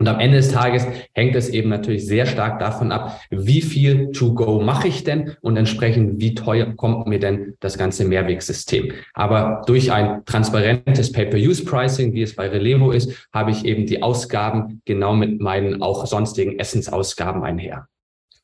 Und 0.00 0.08
am 0.08 0.18
Ende 0.18 0.38
des 0.38 0.50
Tages 0.50 0.86
hängt 1.12 1.36
es 1.36 1.48
eben 1.48 1.68
natürlich 1.68 2.04
sehr 2.04 2.26
stark 2.26 2.58
davon 2.58 2.90
ab, 2.90 3.20
wie 3.30 3.62
viel 3.62 4.10
To-Go 4.10 4.60
mache 4.60 4.88
ich 4.88 5.04
denn 5.04 5.36
und 5.40 5.56
entsprechend 5.56 6.20
wie 6.20 6.34
teuer 6.34 6.74
kommt 6.74 7.06
mir 7.06 7.20
denn 7.20 7.54
das 7.60 7.78
ganze 7.78 8.04
Mehrwegsystem. 8.04 8.92
Aber 9.14 9.62
durch 9.66 9.92
ein 9.92 10.24
transparentes 10.24 11.12
Pay-per-Use-Pricing, 11.12 12.12
wie 12.12 12.22
es 12.22 12.34
bei 12.34 12.48
Relevo 12.48 12.90
ist, 12.90 13.28
habe 13.32 13.52
ich 13.52 13.64
eben 13.64 13.86
die 13.86 14.02
Ausgaben 14.02 14.82
genau 14.84 15.14
mit 15.14 15.40
meinen 15.40 15.80
auch 15.80 16.04
sonstigen 16.06 16.58
Essensausgaben 16.58 17.44
einher. 17.44 17.86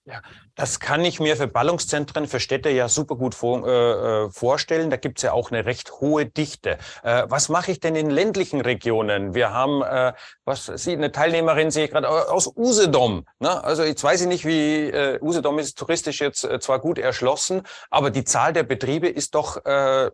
Ja, 0.06 0.22
das 0.54 0.80
kann 0.80 1.04
ich 1.04 1.20
mir 1.20 1.36
für 1.36 1.46
Ballungszentren, 1.46 2.26
für 2.26 2.40
Städte 2.40 2.70
ja 2.70 2.88
super 2.88 3.16
gut 3.16 3.34
vor, 3.34 3.66
äh, 3.66 4.24
äh 4.26 4.30
vorstellen. 4.30 4.88
Da 4.88 4.96
gibt 4.96 5.18
es 5.18 5.22
ja 5.22 5.32
auch 5.32 5.50
eine 5.50 5.66
recht 5.66 6.00
hohe 6.00 6.24
Dichte. 6.24 6.78
Äh, 7.02 7.24
was 7.28 7.50
mache 7.50 7.70
ich 7.70 7.80
denn 7.80 7.94
in 7.94 8.08
ländlichen 8.08 8.62
Regionen? 8.62 9.34
Wir 9.34 9.52
haben, 9.52 9.82
äh, 9.82 10.14
was 10.44 10.66
Sie, 10.66 10.92
eine 10.92 11.12
Teilnehmerin 11.12 11.70
sehe 11.70 11.84
ich 11.84 11.90
gerade 11.90 12.08
aus 12.08 12.46
Usedom. 12.56 13.26
Ne? 13.40 13.62
Also 13.62 13.82
jetzt 13.82 14.02
weiß 14.02 14.22
ich 14.22 14.28
nicht, 14.28 14.46
wie 14.46 14.88
äh, 14.88 15.18
Usedom 15.20 15.58
ist 15.58 15.78
touristisch 15.78 16.20
jetzt 16.20 16.44
äh, 16.44 16.58
zwar 16.60 16.78
gut 16.78 16.98
erschlossen, 16.98 17.62
aber 17.90 18.10
die 18.10 18.24
Zahl 18.24 18.54
der 18.54 18.62
Betriebe 18.62 19.06
ist 19.06 19.34
doch 19.34 19.64
äh, 19.66 20.10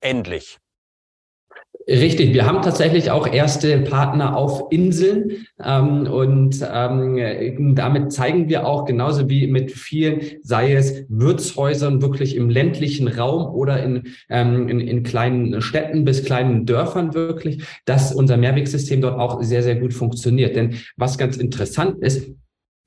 endlich. 0.00 0.60
Richtig, 1.86 2.32
wir 2.32 2.46
haben 2.46 2.62
tatsächlich 2.62 3.10
auch 3.10 3.26
erste 3.26 3.78
Partner 3.80 4.34
auf 4.38 4.68
Inseln 4.70 5.46
ähm, 5.62 6.06
und 6.06 6.66
ähm, 6.72 7.74
damit 7.74 8.10
zeigen 8.10 8.48
wir 8.48 8.66
auch 8.66 8.86
genauso 8.86 9.28
wie 9.28 9.46
mit 9.48 9.70
vielen, 9.70 10.22
sei 10.42 10.72
es 10.72 11.04
Wirtshäusern 11.08 12.00
wirklich 12.00 12.36
im 12.36 12.48
ländlichen 12.48 13.06
Raum 13.06 13.54
oder 13.54 13.82
in, 13.82 14.04
ähm, 14.30 14.68
in, 14.68 14.80
in 14.80 15.02
kleinen 15.02 15.60
Städten 15.60 16.06
bis 16.06 16.24
kleinen 16.24 16.64
Dörfern 16.64 17.12
wirklich, 17.12 17.62
dass 17.84 18.14
unser 18.14 18.38
Mehrwegsystem 18.38 19.02
dort 19.02 19.18
auch 19.18 19.42
sehr, 19.42 19.62
sehr 19.62 19.76
gut 19.76 19.92
funktioniert. 19.92 20.56
Denn 20.56 20.76
was 20.96 21.18
ganz 21.18 21.36
interessant 21.36 21.98
ist, 22.00 22.30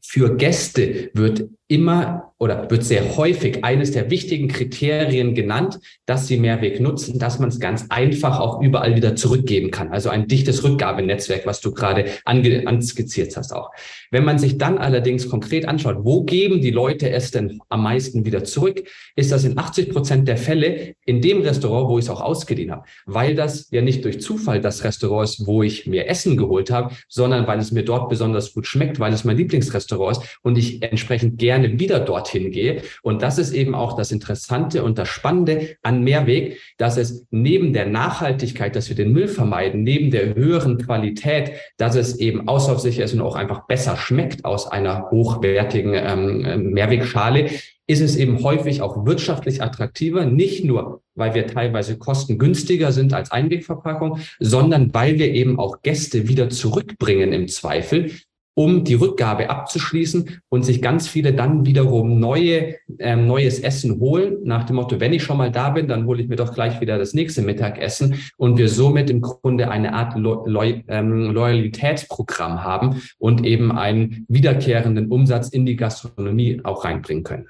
für 0.02 0.36
Gäste 0.36 1.12
wird 1.14 1.50
immer 1.68 2.34
oder 2.40 2.70
wird 2.70 2.84
sehr 2.84 3.18
häufig 3.18 3.64
eines 3.64 3.92
der 3.92 4.12
wichtigen 4.12 4.48
Kriterien 4.48 5.34
genannt, 5.34 5.80
dass 6.06 6.28
sie 6.28 6.38
Mehrweg 6.38 6.80
nutzen, 6.80 7.18
dass 7.18 7.40
man 7.40 7.50
es 7.50 7.60
ganz 7.60 7.88
einfach 7.90 8.40
auch 8.40 8.62
überall 8.62 8.96
wieder 8.96 9.16
zurückgeben 9.16 9.72
kann. 9.72 9.90
Also 9.90 10.10
ein 10.10 10.28
dichtes 10.28 10.64
Rückgabenetzwerk, 10.64 11.48
was 11.48 11.62
du 11.62 11.74
gerade 11.74 12.06
anskizziert 12.26 13.36
hast 13.36 13.54
auch. 13.54 13.72
Wenn 14.12 14.24
man 14.24 14.38
sich 14.38 14.60
dann 14.60 14.78
allerdings 14.78 15.30
konkret 15.30 15.68
anschaut, 15.68 15.98
wo 16.02 16.24
geben 16.24 16.62
die 16.62 16.70
Leute 16.70 17.10
es 17.10 17.32
denn 17.32 17.60
am 17.70 17.82
meisten 17.82 18.24
wieder 18.24 18.44
zurück, 18.44 18.84
ist 19.16 19.32
das 19.32 19.44
in 19.44 19.58
80 19.58 19.90
Prozent 19.90 20.28
der 20.28 20.38
Fälle 20.38 20.94
in 21.06 21.22
dem 21.22 21.42
Restaurant, 21.42 21.90
wo 21.90 21.98
ich 21.98 22.06
es 22.06 22.12
auch 22.12 22.22
ausgeliehen 22.22 22.72
habe. 22.72 22.84
Weil 23.08 23.34
das 23.34 23.72
ja 23.72 23.82
nicht 23.82 24.06
durch 24.06 24.22
Zufall 24.22 24.62
das 24.62 24.84
Restaurant 24.84 25.28
ist, 25.28 25.48
wo 25.48 25.64
ich 25.64 25.88
mir 25.88 26.08
Essen 26.08 26.38
geholt 26.38 26.70
habe, 26.70 26.94
sondern 27.08 27.48
weil 27.48 27.58
es 27.58 27.72
mir 27.72 27.84
dort 27.84 28.10
besonders 28.10 28.54
gut 28.54 28.68
schmeckt, 28.68 29.00
weil 29.00 29.12
es 29.12 29.24
mein 29.24 29.38
Lieblingsrestaurant 29.38 30.18
ist 30.18 30.40
und 30.44 30.56
ich 30.56 30.84
entsprechend 30.84 31.40
gerne 31.40 31.57
gerne 31.62 31.80
wieder 31.80 32.00
dorthin 32.00 32.52
gehe. 32.52 32.82
Und 33.02 33.22
das 33.22 33.38
ist 33.38 33.52
eben 33.54 33.76
auch 33.76 33.96
das 33.96 34.12
Interessante 34.12 34.84
und 34.84 34.98
das 34.98 35.10
Spannende 35.10 35.76
an 35.84 36.04
Mehrweg, 36.04 36.60
dass 36.78 36.98
es 36.98 37.26
neben 37.32 37.74
der 37.74 37.88
Nachhaltigkeit, 37.88 38.76
dass 38.76 38.90
wir 38.90 38.96
den 38.96 39.12
Müll 39.12 39.28
vermeiden, 39.28 39.84
neben 39.84 40.12
der 40.12 40.36
höheren 40.36 40.78
Qualität, 40.78 41.52
dass 41.78 41.96
es 41.96 42.20
eben 42.20 42.48
auslaufsicher 42.48 43.04
ist 43.04 43.14
und 43.14 43.22
auch 43.22 43.36
einfach 43.36 43.66
besser 43.68 43.98
schmeckt 43.98 44.46
aus 44.46 44.68
einer 44.72 45.10
hochwertigen 45.10 45.94
ähm, 45.96 46.72
Mehrwegschale, 46.72 47.50
ist 47.90 48.02
es 48.02 48.18
eben 48.18 48.44
häufig 48.44 48.82
auch 48.82 49.06
wirtschaftlich 49.06 49.64
attraktiver, 49.64 50.26
nicht 50.26 50.66
nur, 50.66 51.02
weil 51.16 51.34
wir 51.34 51.48
teilweise 51.48 51.98
kostengünstiger 51.98 52.92
sind 52.92 53.14
als 53.14 53.32
Einwegverpackung, 53.32 54.20
sondern 54.40 54.94
weil 54.94 55.18
wir 55.18 55.34
eben 55.34 55.58
auch 55.58 55.82
Gäste 55.82 56.28
wieder 56.28 56.50
zurückbringen 56.50 57.32
im 57.32 57.48
Zweifel, 57.48 58.12
um 58.58 58.84
die 58.84 58.96
Rückgabe 58.96 59.52
abzuschließen 59.52 60.42
und 60.50 60.66
sich 60.66 60.82
ganz 60.82 61.08
viele 61.08 61.32
dann 61.32 61.68
wiederum 61.68 62.20
neue, 62.20 62.76
ähm, 62.98 63.28
neues 63.28 63.60
Essen 63.60 64.00
holen, 64.00 64.38
nach 64.46 64.64
dem 64.64 64.78
Motto, 64.78 65.00
wenn 65.00 65.14
ich 65.14 65.22
schon 65.22 65.38
mal 65.38 65.52
da 65.52 65.70
bin, 65.70 65.88
dann 65.88 66.08
hole 66.08 66.24
ich 66.24 66.28
mir 66.28 66.38
doch 66.38 66.56
gleich 66.56 66.82
wieder 66.82 66.98
das 66.98 67.14
nächste 67.14 67.44
Mittagessen 67.44 68.16
und 68.36 68.58
wir 68.58 68.68
somit 68.68 69.12
im 69.12 69.22
Grunde 69.22 69.70
eine 69.70 69.94
Art 69.94 70.18
Lo 70.18 70.44
Lo 70.48 70.64
ähm, 70.64 71.30
Loyalitätsprogramm 71.32 72.64
haben 72.64 73.00
und 73.20 73.46
eben 73.46 73.72
einen 73.72 74.26
wiederkehrenden 74.28 75.12
Umsatz 75.12 75.50
in 75.50 75.68
die 75.68 75.76
Gastronomie 75.76 76.60
auch 76.64 76.84
reinbringen 76.84 77.24
können. 77.24 77.48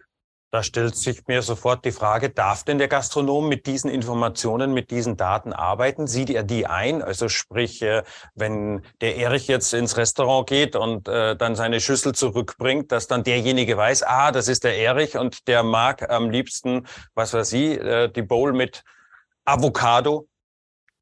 Da 0.50 0.64
stellt 0.64 0.96
sich 0.96 1.28
mir 1.28 1.42
sofort 1.42 1.84
die 1.84 1.92
Frage, 1.92 2.30
darf 2.30 2.64
denn 2.64 2.78
der 2.78 2.88
Gastronom 2.88 3.50
mit 3.50 3.66
diesen 3.66 3.90
Informationen, 3.90 4.74
mit 4.74 4.92
diesen 4.92 5.18
Daten 5.18 5.52
arbeiten? 5.52 6.08
Sieht 6.08 6.30
er 6.30 6.44
die 6.44 6.66
ein? 6.68 7.02
Also 7.02 7.28
sprich, 7.28 7.82
äh, 7.82 8.04
wenn 8.34 8.82
der 9.02 9.18
Erich 9.18 9.50
jetzt 9.50 9.74
ins 9.74 9.98
Restaurant 9.98 10.48
geht 10.48 10.78
und 10.78 11.10
äh, 11.10 11.36
dann 11.36 11.56
seine 11.56 11.82
Schüssel 11.82 12.16
zurückbringt, 12.16 12.94
dass 12.94 13.08
dann 13.08 13.24
derjenige 13.24 13.76
weiß, 13.76 14.04
ah, 14.04 14.32
das 14.32 14.48
ist 14.48 14.64
der 14.64 14.78
Erich 14.78 15.18
und 15.18 15.50
der 15.50 15.64
mag 15.64 16.10
am 16.10 16.30
liebsten, 16.30 16.88
was 17.14 17.34
weiß 17.34 17.52
ich, 17.52 17.82
äh, 17.82 18.08
die 18.08 18.22
Bowl 18.22 18.54
mit 18.54 18.86
Avocado. 19.44 20.30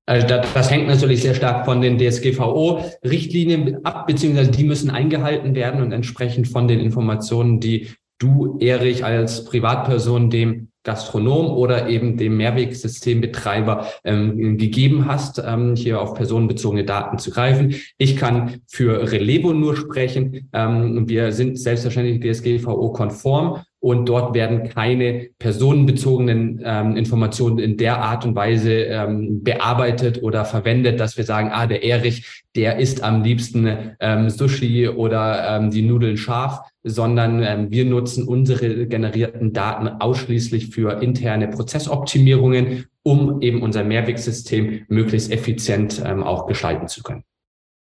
Also 0.08 0.25
das, 0.25 0.53
das 0.55 0.71
hängt 0.71 0.88
natürlich 0.88 1.21
sehr 1.21 1.36
stark 1.36 1.65
von 1.65 1.81
den 1.81 1.99
DSGVO-Richtlinien 1.99 3.86
ab, 3.86 4.08
beziehungsweise 4.08 4.49
die 4.49 4.63
müssen 4.63 4.89
eingehalten 4.89 5.53
werden 5.53 5.84
und 5.84 5.91
entsprechend 5.91 6.47
von 6.47 6.67
den 6.67 6.79
Informationen, 6.79 7.60
die 7.60 7.89
du, 8.17 8.58
Erich, 8.60 9.04
als 9.04 9.45
Privatperson 9.45 10.30
dem 10.30 10.69
Gastronom 10.86 11.47
oder 11.47 11.89
eben 11.89 12.15
dem 12.15 12.38
Mehrwegsystembetreiber 12.38 13.88
ähm, 14.06 14.58
gegeben 14.58 15.08
hast, 15.08 15.41
ähm, 15.45 15.75
hier 15.75 15.99
auf 15.99 16.13
personenbezogene 16.13 16.86
Daten 16.86 17.17
zu 17.17 17.32
greifen. 17.32 17.75
Ich 17.97 18.15
kann 18.15 18.62
für 18.67 19.12
Relevo 19.12 19.51
nur 19.51 19.75
sprechen. 19.75 20.49
Ähm, 20.54 21.10
wir 21.10 21.34
sind 21.34 21.60
selbstverständlich 21.60 22.21
DSGVO-konform 22.21 23.63
und 23.80 24.08
dort 24.08 24.34
werden 24.34 24.69
keine 24.69 25.30
personenbezogenen 25.38 26.62
ähm, 26.63 26.95
Informationen 26.95 27.60
in 27.60 27.78
der 27.78 28.01
Art 28.01 28.25
und 28.25 28.36
Weise 28.36 28.71
ähm, 28.71 29.43
bearbeitet 29.43 30.23
oder 30.23 30.45
verwendet, 30.45 30.99
dass 30.99 31.17
wir 31.17 31.23
sagen, 31.23 31.49
ah, 31.51 31.67
der 31.67 31.84
Erich, 31.84 32.43
der 32.56 32.78
isst 32.78 33.04
am 33.04 33.23
liebsten 33.23 33.95
ähm, 33.99 34.30
Sushi 34.30 34.88
oder 34.88 35.58
ähm, 35.58 35.71
die 35.71 35.82
Nudeln 35.82 36.17
scharf, 36.17 36.62
sondern 36.85 37.43
ähm, 37.43 37.71
wir 37.71 37.83
nutzen 37.83 38.27
unsere 38.27 38.87
generierten 38.87 39.51
Daten 39.51 39.87
ausschließlich 39.87 40.69
für 40.69 41.01
interne 41.01 41.47
Prozessoptimierungen, 41.49 42.85
um 43.03 43.41
eben 43.41 43.61
unser 43.61 43.83
Mehrwegsystem 43.83 44.85
möglichst 44.87 45.31
effizient 45.31 46.01
ähm, 46.05 46.23
auch 46.23 46.45
gestalten 46.45 46.87
zu 46.87 47.03
können. 47.03 47.23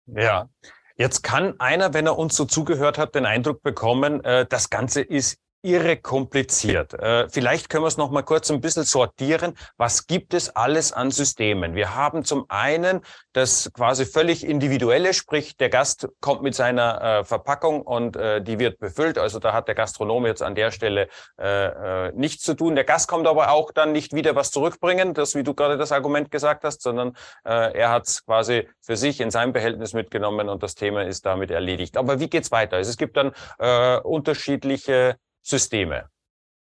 Ja, 0.06 0.48
Jetzt 0.96 1.24
kann 1.24 1.60
einer, 1.60 1.94
wenn 1.94 2.06
er 2.06 2.18
uns 2.18 2.36
so 2.36 2.46
zugehört 2.46 2.98
hat, 2.98 3.16
den 3.16 3.26
Eindruck 3.26 3.64
bekommen, 3.64 4.24
äh, 4.24 4.46
das 4.48 4.70
Ganze 4.70 5.02
ist 5.02 5.40
irre 5.64 5.98
kompliziert. 5.98 6.94
Äh, 6.94 7.30
vielleicht 7.30 7.70
können 7.70 7.84
wir 7.84 7.88
es 7.88 7.98
noch 7.98 8.12
mal 8.12 8.22
kurz 8.22 8.52
ein 8.52 8.62
bisschen 8.62 8.84
sortieren. 8.84 9.58
Was 9.78 10.08
gibt 10.08 10.34
es 10.34 10.56
alles 10.56 10.92
an 10.92 11.10
Systemen? 11.10 11.74
Wir 11.74 11.96
haben 11.96 12.26
zum 12.26 12.46
einen 12.50 13.02
das 13.32 13.72
quasi 13.74 14.06
völlig 14.06 14.46
individuelle, 14.46 15.14
sprich 15.14 15.56
der 15.56 15.70
Gast 15.70 16.10
kommt 16.20 16.44
mit 16.44 16.54
seiner 16.54 17.02
äh, 17.02 17.24
Verpackung 17.24 17.82
und 17.82 18.18
äh, 18.18 18.42
die 18.42 18.60
wird 18.60 18.78
befüllt. 18.78 19.18
Also 19.18 19.40
da 19.40 19.54
hat 19.54 19.70
der 19.70 19.76
Gastronom 19.76 20.26
jetzt 20.26 20.44
an 20.44 20.54
der 20.54 20.72
Stelle 20.72 21.08
äh, 21.40 22.08
äh, 22.08 22.12
nichts 22.14 22.44
zu 22.44 22.56
tun. 22.56 22.76
Der 22.76 22.84
Gast 22.84 23.08
kommt 23.08 23.26
aber 23.26 23.52
auch 23.52 23.72
dann 23.72 23.94
nicht 23.94 24.14
wieder 24.14 24.36
was 24.36 24.52
zurückbringen, 24.52 25.14
das 25.14 25.34
wie 25.34 25.44
du 25.44 25.54
gerade 25.54 25.78
das 25.78 25.94
Argument 25.94 26.30
gesagt 26.30 26.66
hast, 26.66 26.82
sondern 26.82 27.16
äh, 27.46 27.74
er 27.74 27.90
hat 27.90 28.08
es 28.08 28.26
quasi 28.26 28.68
für 28.82 28.98
sich 28.98 29.22
in 29.22 29.32
seinem 29.32 29.54
Behältnis 29.54 29.94
mitgenommen 29.94 30.50
und 30.50 30.62
das 30.62 30.76
Thema 30.76 31.04
ist 31.04 31.26
damit 31.26 31.52
erledigt. 31.52 31.96
Aber 31.96 32.20
wie 32.20 32.30
geht's 32.30 32.52
weiter? 32.52 32.76
Also 32.76 32.90
es 32.90 32.98
gibt 32.98 33.16
dann 33.16 33.32
äh, 33.60 33.98
unterschiedliche 34.00 35.16
Systeme. 35.44 36.06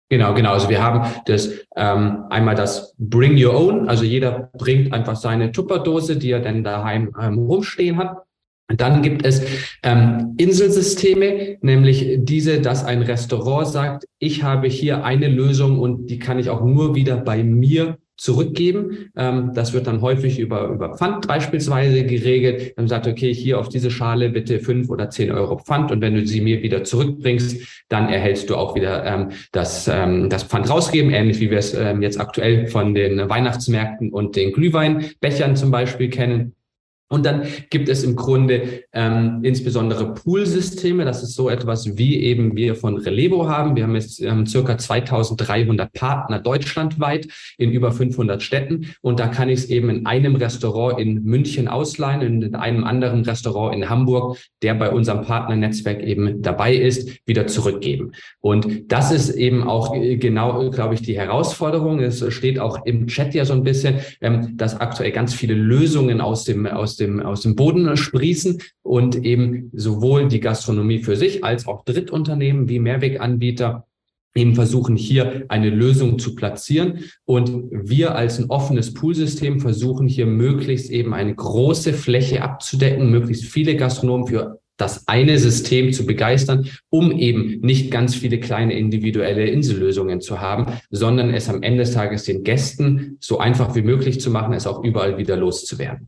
Genau, 0.09 0.33
genau. 0.33 0.53
Also 0.53 0.69
wir 0.69 0.81
haben 0.81 1.05
das 1.25 1.49
ähm, 1.75 2.25
einmal 2.29 2.55
das 2.55 2.95
Bring 2.97 3.43
Your 3.43 3.53
Own. 3.53 3.89
Also 3.89 4.05
jeder 4.05 4.49
bringt 4.57 4.93
einfach 4.93 5.17
seine 5.17 5.51
Tupperdose, 5.51 6.15
die 6.15 6.31
er 6.31 6.39
dann 6.39 6.63
daheim 6.63 7.13
ähm, 7.19 7.39
rumstehen 7.39 7.97
hat. 7.97 8.23
Und 8.69 8.81
dann 8.81 9.01
gibt 9.01 9.25
es 9.25 9.41
ähm, 9.83 10.35
Inselsysteme, 10.37 11.57
nämlich 11.61 12.19
diese, 12.19 12.61
dass 12.61 12.83
ein 12.83 13.01
Restaurant 13.01 13.67
sagt, 13.67 14.05
ich 14.19 14.43
habe 14.43 14.67
hier 14.67 15.05
eine 15.05 15.27
Lösung 15.27 15.79
und 15.79 16.07
die 16.07 16.19
kann 16.19 16.37
ich 16.39 16.49
auch 16.49 16.63
nur 16.63 16.93
wieder 16.93 17.17
bei 17.17 17.43
mir 17.43 17.97
zurückgeben. 18.17 19.11
Ähm, 19.15 19.51
das 19.53 19.73
wird 19.73 19.87
dann 19.87 20.01
häufig 20.01 20.39
über, 20.39 20.67
über 20.67 20.97
Pfand 20.97 21.27
beispielsweise 21.27 22.03
geregelt. 22.03 22.73
Dann 22.75 22.87
sagt, 22.87 23.07
okay, 23.07 23.33
hier 23.33 23.59
auf 23.59 23.69
diese 23.69 23.91
Schale 23.91 24.29
bitte 24.29 24.59
fünf 24.59 24.89
oder 24.89 25.09
zehn 25.09 25.31
Euro 25.31 25.57
Pfand 25.57 25.91
und 25.91 26.01
wenn 26.01 26.15
du 26.15 26.25
sie 26.25 26.41
mir 26.41 26.61
wieder 26.61 26.83
zurückbringst, 26.83 27.85
dann 27.89 28.09
erhältst 28.09 28.49
du 28.49 28.55
auch 28.55 28.75
wieder 28.75 29.05
ähm, 29.05 29.29
das, 29.51 29.87
ähm, 29.87 30.29
das 30.29 30.43
Pfand 30.43 30.69
rausgeben, 30.69 31.11
ähnlich 31.11 31.39
wie 31.39 31.51
wir 31.51 31.59
es 31.59 31.73
ähm, 31.73 32.01
jetzt 32.01 32.19
aktuell 32.19 32.67
von 32.67 32.93
den 32.93 33.29
Weihnachtsmärkten 33.29 34.11
und 34.11 34.35
den 34.35 34.51
Glühweinbechern 34.51 35.55
zum 35.55 35.71
Beispiel 35.71 36.09
kennen. 36.09 36.56
Und 37.09 37.25
dann 37.25 37.43
gibt 37.69 37.87
es 37.87 38.03
im 38.03 38.15
Grunde 38.15 38.83
ähm, 38.91 39.39
insbesondere 39.43 40.13
Poolsysteme. 40.13 41.05
Das 41.05 41.23
ist 41.23 41.35
so 41.35 41.49
etwas, 41.49 41.97
wie 41.97 42.21
eben 42.21 42.55
wir 42.57 42.75
von 42.75 42.97
Relevo 42.97 43.47
haben. 43.47 43.77
Wir 43.77 43.83
haben 43.83 43.95
jetzt 43.95 44.21
ähm, 44.21 44.45
circa 44.45 44.77
2300 44.77 45.93
Partner 45.93 46.39
deutschlandweit 46.39 47.27
in 47.57 47.71
über 47.71 47.93
500 47.93 48.43
Städten. 48.43 48.93
Und 49.01 49.19
da 49.19 49.27
kann 49.27 49.47
ich 49.47 49.59
es 49.59 49.65
eben 49.69 49.89
in 49.89 50.05
einem 50.05 50.35
Restaurant 50.35 50.99
in 50.99 51.23
München 51.23 51.69
ausleihen, 51.69 52.43
in 52.43 52.55
einem 52.55 52.83
anderen 52.83 53.23
Restaurant 53.23 53.73
in 53.73 53.89
Hamburg, 53.89 54.37
der 54.61 54.73
bei 54.73 54.89
unserem 54.89 55.21
Partnernetzwerk 55.21 56.03
eben 56.03 56.41
dabei 56.41 56.75
ist, 56.75 57.25
wieder 57.25 57.47
zurückgeben. 57.47 58.11
Und 58.41 58.91
das 58.91 59.11
ist 59.11 59.29
eben 59.29 59.63
auch 59.63 59.95
äh, 59.95 60.17
genau, 60.17 60.69
glaube 60.71 60.95
ich, 60.95 61.03
die 61.03 61.17
Herausforderung. 61.17 61.99
Es 61.99 62.25
steht 62.33 62.59
auch 62.59 62.85
im 62.85 63.07
Chat 63.07 63.33
ja 63.33 63.45
so 63.45 63.53
ein 63.53 63.63
bisschen, 63.63 63.95
ähm, 64.19 64.57
dass 64.57 64.79
aktuell 64.79 65.11
ganz 65.11 65.33
viele 65.33 65.53
Lösungen 65.53 66.19
aus 66.19 66.43
dem, 66.43 66.65
aus 66.65 66.96
dem, 66.97 67.21
aus 67.21 67.41
dem 67.41 67.55
Boden 67.55 67.95
sprießen 67.95 68.61
und 68.83 69.23
eben 69.23 69.71
sowohl 69.73 70.27
die 70.27 70.39
Gastronomie 70.39 70.99
für 70.99 71.15
sich 71.15 71.43
als 71.43 71.67
auch 71.67 71.85
Drittunternehmen 71.85 72.67
wie 72.67 72.79
Mehrweganbieter 72.79 73.87
eben 74.37 74.55
versuchen 74.55 74.95
hier 74.95 75.45
eine 75.49 75.69
Lösung 75.69 76.19
zu 76.19 76.35
platzieren. 76.35 77.05
Und 77.25 77.69
wir 77.71 78.15
als 78.15 78.39
ein 78.39 78.49
offenes 78.49 78.93
Poolsystem 78.93 79.59
versuchen 79.59 80.07
hier 80.07 80.27
möglichst 80.27 80.89
eben 80.91 81.13
eine 81.13 81.33
große 81.33 81.93
Fläche 81.93 82.43
abzudecken, 82.43 83.09
möglichst 83.09 83.45
viele 83.45 83.75
Gastronomen 83.75 84.27
für 84.27 84.59
das 84.77 85.07
eine 85.07 85.39
System 85.39 85.91
zu 85.91 86.05
begeistern, 86.05 86.69
um 86.89 87.11
eben 87.11 87.61
nicht 87.61 87.89
ganz 87.89 88.13
viele 88.13 88.39
kleine 88.39 88.77
individuelle 88.77 89.47
Insellösungen 89.47 90.21
zu 90.21 90.39
haben, 90.39 90.71
sondern 90.91 91.33
es 91.33 91.49
am 91.49 91.63
Ende 91.63 91.79
des 91.79 91.93
Tages 91.93 92.23
den 92.23 92.43
Gästen 92.43 93.17
so 93.19 93.39
einfach 93.39 93.75
wie 93.75 93.81
möglich 93.81 94.21
zu 94.21 94.29
machen, 94.29 94.53
es 94.53 94.67
auch 94.67 94.83
überall 94.83 95.17
wieder 95.17 95.35
loszuwerden. 95.35 96.07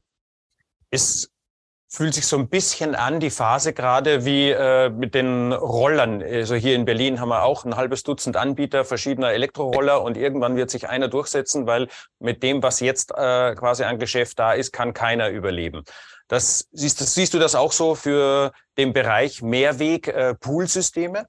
Es 0.92 1.30
fühlt 1.92 2.14
sich 2.14 2.28
so 2.28 2.38
ein 2.38 2.50
bisschen 2.50 2.94
an, 2.94 3.20
die 3.20 3.32
Phase 3.32 3.74
gerade 3.74 4.24
wie 4.24 4.52
äh, 4.52 4.90
mit 4.90 5.16
den 5.16 5.52
Rollern. 5.52 6.22
Also 6.22 6.54
hier 6.54 6.76
in 6.76 6.86
Berlin 6.86 7.20
haben 7.20 7.30
wir 7.30 7.44
auch 7.44 7.66
ein 7.66 7.76
halbes 7.76 8.04
Dutzend 8.04 8.38
Anbieter 8.38 8.86
verschiedener 8.86 9.32
Elektroroller 9.32 10.04
und 10.04 10.16
irgendwann 10.16 10.56
wird 10.56 10.70
sich 10.70 10.88
einer 10.88 11.08
durchsetzen, 11.08 11.66
weil 11.66 11.88
mit 12.20 12.44
dem, 12.44 12.62
was 12.62 12.80
jetzt 12.80 13.12
äh, 13.12 13.56
quasi 13.56 13.84
an 13.84 13.98
Geschäft 13.98 14.38
da 14.38 14.54
ist, 14.54 14.72
kann 14.72 14.94
keiner 14.94 15.30
überleben. 15.30 15.84
Das 16.28 16.68
siehst, 16.72 17.02
das, 17.02 17.16
siehst 17.16 17.34
du 17.34 17.40
das 17.40 17.56
auch 17.56 17.72
so 17.72 17.96
für 17.96 18.52
den 18.78 18.94
Bereich 18.94 19.42
Mehrweg-Poolsysteme? 19.42 21.22
Äh, 21.22 21.26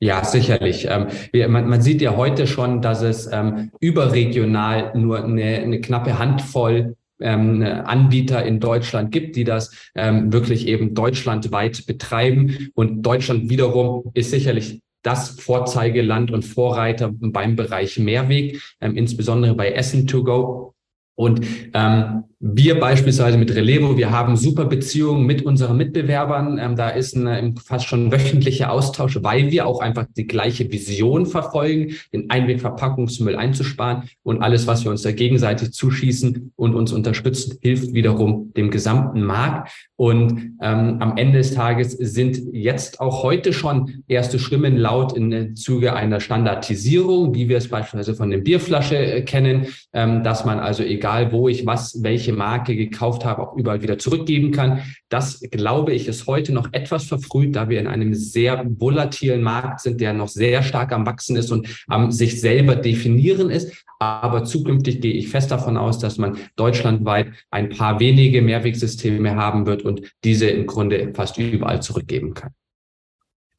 ja, 0.00 0.24
sicherlich. 0.24 0.86
Ähm, 0.88 1.08
man, 1.50 1.82
sieht 1.82 2.00
ja 2.00 2.14
heute 2.14 2.46
schon, 2.46 2.80
dass 2.80 3.02
es 3.02 3.28
ähm, 3.32 3.72
überregional 3.80 4.96
nur 4.96 5.24
eine, 5.24 5.56
eine 5.56 5.80
knappe 5.80 6.20
Handvoll 6.20 6.94
ähm, 7.20 7.62
Anbieter 7.62 8.44
in 8.44 8.60
Deutschland 8.60 9.10
gibt, 9.12 9.36
die 9.36 9.44
das 9.44 9.74
ähm, 9.94 10.32
wirklich 10.32 10.66
eben 10.66 10.94
deutschlandweit 10.94 11.86
betreiben. 11.86 12.70
Und 12.74 13.02
Deutschland 13.02 13.50
wiederum 13.50 14.10
ist 14.14 14.30
sicherlich 14.30 14.80
das 15.02 15.30
Vorzeigeland 15.40 16.30
und 16.30 16.44
Vorreiter 16.44 17.10
beim 17.12 17.56
Bereich 17.56 17.98
Mehrweg, 17.98 18.60
ähm, 18.80 18.96
insbesondere 18.96 19.54
bei 19.54 19.70
Essen 19.72 20.06
to 20.06 20.24
go. 20.24 20.74
Und 21.14 21.40
ähm, 21.74 22.24
wir 22.40 22.78
beispielsweise 22.78 23.36
mit 23.36 23.52
Relevo, 23.52 23.96
wir 23.96 24.12
haben 24.12 24.36
super 24.36 24.66
Beziehungen 24.66 25.26
mit 25.26 25.42
unseren 25.42 25.76
Mitbewerbern. 25.76 26.58
Ähm, 26.58 26.76
da 26.76 26.90
ist 26.90 27.16
ein 27.16 27.56
fast 27.56 27.86
schon 27.86 28.12
wöchentlicher 28.12 28.70
Austausch, 28.70 29.18
weil 29.22 29.50
wir 29.50 29.66
auch 29.66 29.80
einfach 29.80 30.06
die 30.16 30.28
gleiche 30.28 30.70
Vision 30.70 31.26
verfolgen, 31.26 31.94
den 32.12 32.30
Einwegverpackungsmüll 32.30 33.34
einzusparen. 33.34 34.04
Und 34.22 34.40
alles, 34.40 34.68
was 34.68 34.84
wir 34.84 34.92
uns 34.92 35.02
da 35.02 35.10
gegenseitig 35.10 35.72
zuschießen 35.72 36.52
und 36.54 36.74
uns 36.76 36.92
unterstützen, 36.92 37.58
hilft 37.60 37.92
wiederum 37.92 38.52
dem 38.56 38.70
gesamten 38.70 39.22
Markt. 39.22 39.72
Und 39.96 40.54
ähm, 40.62 40.98
am 41.00 41.16
Ende 41.16 41.38
des 41.38 41.54
Tages 41.54 41.90
sind 41.90 42.38
jetzt 42.52 43.00
auch 43.00 43.24
heute 43.24 43.52
schon 43.52 44.04
erste 44.06 44.38
Stimmen 44.38 44.76
laut 44.76 45.12
in 45.12 45.56
Zuge 45.56 45.94
einer 45.94 46.20
Standardisierung, 46.20 47.34
wie 47.34 47.48
wir 47.48 47.56
es 47.56 47.66
beispielsweise 47.66 48.14
von 48.14 48.30
der 48.30 48.38
Bierflasche 48.38 48.96
äh, 48.96 49.22
kennen, 49.22 49.66
ähm, 49.92 50.22
dass 50.22 50.44
man 50.44 50.60
also 50.60 50.84
egal 50.84 51.32
wo 51.32 51.48
ich 51.48 51.66
was, 51.66 52.00
welche 52.04 52.27
welche 52.28 52.32
Marke 52.32 52.76
gekauft 52.76 53.24
habe, 53.24 53.42
auch 53.42 53.56
überall 53.56 53.82
wieder 53.82 53.98
zurückgeben 53.98 54.52
kann. 54.52 54.82
Das, 55.08 55.40
glaube 55.50 55.92
ich, 55.92 56.08
ist 56.08 56.26
heute 56.26 56.52
noch 56.52 56.72
etwas 56.72 57.04
verfrüht, 57.04 57.56
da 57.56 57.68
wir 57.68 57.80
in 57.80 57.86
einem 57.86 58.14
sehr 58.14 58.66
volatilen 58.78 59.42
Markt 59.42 59.80
sind, 59.80 60.00
der 60.00 60.12
noch 60.12 60.28
sehr 60.28 60.62
stark 60.62 60.92
am 60.92 61.06
Wachsen 61.06 61.36
ist 61.36 61.50
und 61.50 61.84
am 61.86 62.10
sich 62.10 62.40
selber 62.40 62.76
definieren 62.76 63.50
ist. 63.50 63.84
Aber 64.00 64.44
zukünftig 64.44 65.00
gehe 65.00 65.14
ich 65.14 65.28
fest 65.28 65.50
davon 65.50 65.76
aus, 65.76 65.98
dass 65.98 66.18
man 66.18 66.36
deutschlandweit 66.56 67.32
ein 67.50 67.70
paar 67.70 67.98
wenige 67.98 68.42
Mehrwegsysteme 68.42 69.34
haben 69.34 69.66
wird 69.66 69.82
und 69.82 70.02
diese 70.22 70.46
im 70.46 70.66
Grunde 70.66 71.12
fast 71.14 71.38
überall 71.38 71.82
zurückgeben 71.82 72.34
kann. 72.34 72.52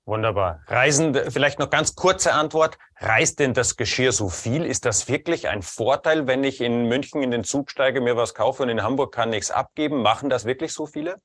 Wunderbar. 0.09 0.63
Reisen, 0.65 1.13
vielleicht 1.29 1.59
noch 1.59 1.69
ganz 1.69 1.93
kurze 1.93 2.33
Antwort. 2.33 2.79
Reist 2.97 3.37
denn 3.37 3.53
das 3.53 3.77
Geschirr 3.77 4.11
so 4.11 4.27
viel? 4.27 4.65
Ist 4.65 4.85
das 4.85 5.07
wirklich 5.07 5.47
ein 5.47 5.61
Vorteil, 5.61 6.25
wenn 6.25 6.43
ich 6.43 6.61
in 6.61 6.87
München 6.87 7.21
in 7.21 7.29
den 7.29 7.43
Zug 7.43 7.69
steige, 7.69 8.01
mir 8.01 8.17
was 8.17 8.33
kaufe 8.33 8.63
und 8.63 8.69
in 8.69 8.81
Hamburg 8.81 9.13
kann 9.13 9.29
nichts 9.29 9.51
abgeben? 9.51 10.01
Machen 10.01 10.31
das 10.31 10.45
wirklich 10.45 10.73
so 10.73 10.87
viele? 10.87 11.17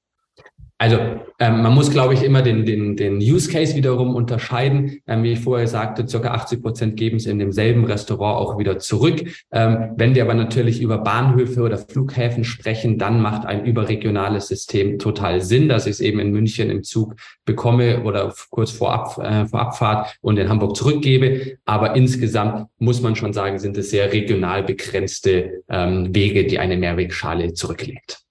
Also 0.77 0.99
ähm, 1.39 1.63
man 1.63 1.73
muss, 1.73 1.91
glaube 1.91 2.15
ich, 2.15 2.23
immer 2.25 2.43
den, 2.43 2.67
den, 2.67 2.97
den 2.97 3.17
Use 3.17 3.51
Case 3.51 3.77
wiederum 3.77 4.17
unterscheiden. 4.17 4.99
Ähm, 5.07 5.23
wie 5.23 5.33
ich 5.33 5.41
vorher 5.41 5.69
sagte, 5.69 6.07
circa 6.07 6.33
80 6.33 6.63
Prozent 6.63 6.97
geben 6.97 7.17
es 7.17 7.27
in 7.27 7.39
demselben 7.39 7.85
Restaurant 7.85 8.39
auch 8.39 8.59
wieder 8.59 8.79
zurück. 8.81 9.23
Ähm, 9.53 9.93
wenn 9.97 10.17
wir 10.17 10.23
aber 10.23 10.35
natürlich 10.35 10.83
über 10.83 10.99
Bahnhöfe 10.99 11.63
oder 11.63 11.79
Flughäfen 11.79 12.43
sprechen, 12.43 12.99
dann 12.99 13.23
macht 13.23 13.47
ein 13.47 13.65
überregionales 13.65 14.49
System 14.49 14.99
total 14.99 15.41
Sinn, 15.41 15.69
dass 15.69 15.87
ich 15.87 15.93
es 15.93 16.01
eben 16.01 16.19
in 16.19 16.33
München 16.33 16.71
im 16.71 16.83
Zug 16.83 17.15
bekomme 17.45 18.03
oder 18.03 18.35
kurz 18.51 18.73
vor, 18.73 18.93
Ab, 18.93 19.19
äh, 19.19 19.47
vor 19.47 19.61
Abfahrt 19.61 20.17
und 20.23 20.39
in 20.39 20.49
Hamburg 20.49 20.77
zurückgebe. 20.77 21.57
Aber 21.65 21.95
insgesamt 21.95 22.67
muss 22.79 23.01
man 23.01 23.15
schon 23.15 23.33
sagen, 23.33 23.61
sind 23.61 23.79
es 23.79 23.91
sehr 23.91 24.13
regional 24.13 24.65
begrenzte 24.65 25.63
ähm, 25.69 26.13
Wege, 26.15 26.45
die 26.45 26.59
eine 26.59 26.77
Mehrwegschale 26.77 27.55
zurücklegt. 27.55 28.24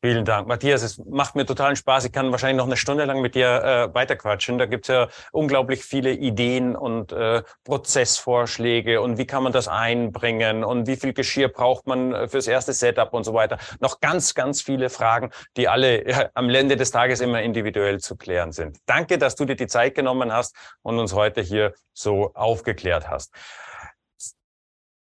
Vielen 0.00 0.24
Dank, 0.24 0.46
Matthias. 0.46 0.82
Es 0.82 0.98
macht 0.98 1.34
mir 1.34 1.44
totalen 1.44 1.74
Spaß. 1.74 2.04
Ich 2.04 2.12
kann 2.12 2.30
wahrscheinlich 2.30 2.58
noch 2.58 2.66
eine 2.66 2.76
Stunde 2.76 3.04
lang 3.04 3.20
mit 3.20 3.34
dir 3.34 3.48
äh, 3.64 3.94
weiterquatschen. 3.94 4.56
Da 4.56 4.66
gibt's 4.66 4.86
ja 4.86 5.08
unglaublich 5.32 5.84
viele 5.84 6.12
Ideen 6.12 6.76
und 6.76 7.10
äh, 7.10 7.42
Prozessvorschläge 7.64 9.00
und 9.00 9.18
wie 9.18 9.26
kann 9.26 9.42
man 9.42 9.52
das 9.52 9.66
einbringen 9.66 10.62
und 10.62 10.86
wie 10.86 10.94
viel 10.94 11.14
Geschirr 11.14 11.48
braucht 11.48 11.88
man 11.88 12.14
äh, 12.14 12.28
fürs 12.28 12.46
erste 12.46 12.74
Setup 12.74 13.12
und 13.12 13.24
so 13.24 13.34
weiter. 13.34 13.58
Noch 13.80 13.98
ganz, 13.98 14.34
ganz 14.34 14.62
viele 14.62 14.88
Fragen, 14.88 15.30
die 15.56 15.66
alle 15.66 16.04
äh, 16.04 16.28
am 16.32 16.48
Ende 16.48 16.76
des 16.76 16.92
Tages 16.92 17.20
immer 17.20 17.42
individuell 17.42 17.98
zu 17.98 18.16
klären 18.16 18.52
sind. 18.52 18.78
Danke, 18.86 19.18
dass 19.18 19.34
du 19.34 19.46
dir 19.46 19.56
die 19.56 19.66
Zeit 19.66 19.96
genommen 19.96 20.32
hast 20.32 20.54
und 20.82 21.00
uns 21.00 21.12
heute 21.12 21.40
hier 21.40 21.74
so 21.92 22.32
aufgeklärt 22.34 23.10
hast. 23.10 23.34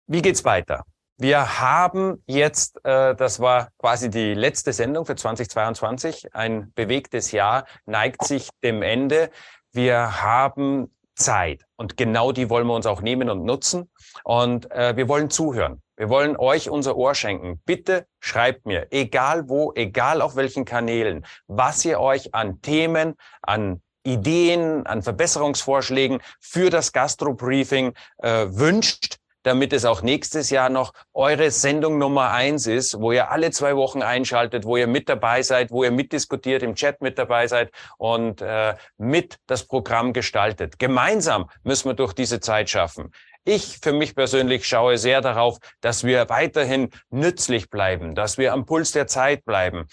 Wie 0.07 0.23
geht's 0.23 0.45
weiter? 0.45 0.85
Wir 1.19 1.61
haben 1.61 2.23
jetzt, 2.27 2.85
äh, 2.85 3.15
das 3.15 3.41
war 3.41 3.71
quasi 3.79 4.11
die 4.11 4.35
letzte 4.35 4.75
Sendung 4.75 5.07
für 5.07 5.17
2022, 5.17 6.35
ein 6.35 6.73
bewegtes 6.75 7.33
Jahr 7.33 7.65
neigt 7.87 8.23
sich 8.25 8.51
dem 8.63 8.83
Ende. 8.83 9.31
Wir 9.73 10.23
haben 10.23 10.95
Zeit 11.15 11.65
und 11.77 11.97
genau 11.97 12.33
die 12.33 12.51
wollen 12.51 12.67
wir 12.67 12.75
uns 12.75 12.85
auch 12.85 13.01
nehmen 13.01 13.31
und 13.31 13.47
nutzen 13.47 13.91
und 14.25 14.71
äh, 14.71 14.95
wir 14.95 15.09
wollen 15.09 15.31
zuhören. 15.31 15.83
Wir 15.97 16.11
wollen 16.11 16.37
euch 16.37 16.69
unser 16.69 16.99
Ohr 16.99 17.15
schenken. 17.15 17.63
Bitte 17.65 18.07
schreibt 18.21 18.67
mir, 18.67 18.89
egal 18.91 19.49
wo, 19.49 19.73
egal 19.75 20.21
auf 20.21 20.37
welchen 20.37 20.67
Kanälen, 20.67 21.25
was 21.47 21.83
ihr 21.87 21.99
euch 21.99 22.35
an 22.35 22.61
Themen, 22.61 23.15
an 23.41 23.81
Ideen, 24.03 24.87
an 24.87 25.03
Verbesserungsvorschlägen 25.03 26.21
für 26.41 26.69
das 26.69 26.93
Gastro-Briefing 26.93 27.95
äh, 28.19 28.47
wünscht 28.51 29.17
damit 29.47 29.73
es 29.73 29.85
auch 29.85 30.03
nächstes 30.03 30.51
Jahr 30.51 30.69
noch 30.69 30.93
eure 31.15 31.53
Sendung 31.53 31.99
Nummer 31.99 32.33
eins 32.33 32.67
ist, 32.67 33.01
wo 33.01 33.13
ihr 33.13 33.31
alle 33.31 33.53
zwei 33.53 33.77
Wochen 33.77 34.03
einschaltet, 34.03 34.65
wo 34.65 34.77
ihr 34.77 34.89
mit 34.89 35.09
dabei 35.09 35.43
seid, 35.43 35.71
wo 35.71 35.85
ihr 35.85 35.93
mitdiskutiert, 35.93 36.65
im 36.65 36.75
Chat 36.75 37.01
mit 37.01 37.17
dabei 37.17 37.47
seid 37.47 37.71
und 37.97 38.43
äh, 38.43 38.75
mit 38.99 39.37
das 39.47 39.63
Programm 39.63 40.13
gestaltet. 40.13 40.81
Gemeinsam 40.81 41.49
müssen 41.63 41.89
wir 41.91 41.95
durch 41.95 42.13
diese 42.13 42.41
Zeit 42.41 42.69
schaffen. 42.71 43.13
Ich 43.45 43.79
für 43.81 43.93
mich 43.93 44.17
persönlich 44.17 44.67
schaue 44.67 44.99
sehr 44.99 45.21
darauf, 45.21 45.59
dass 45.81 46.03
wir 46.03 46.29
weiterhin 46.29 46.91
nützlich 47.11 47.71
bleiben, 47.71 48.17
dass 48.17 48.39
wir 48.39 48.53
am 48.53 48.67
Puls 48.67 48.91
der 48.91 49.07
Zeit 49.07 49.45
bleiben, 49.45 49.87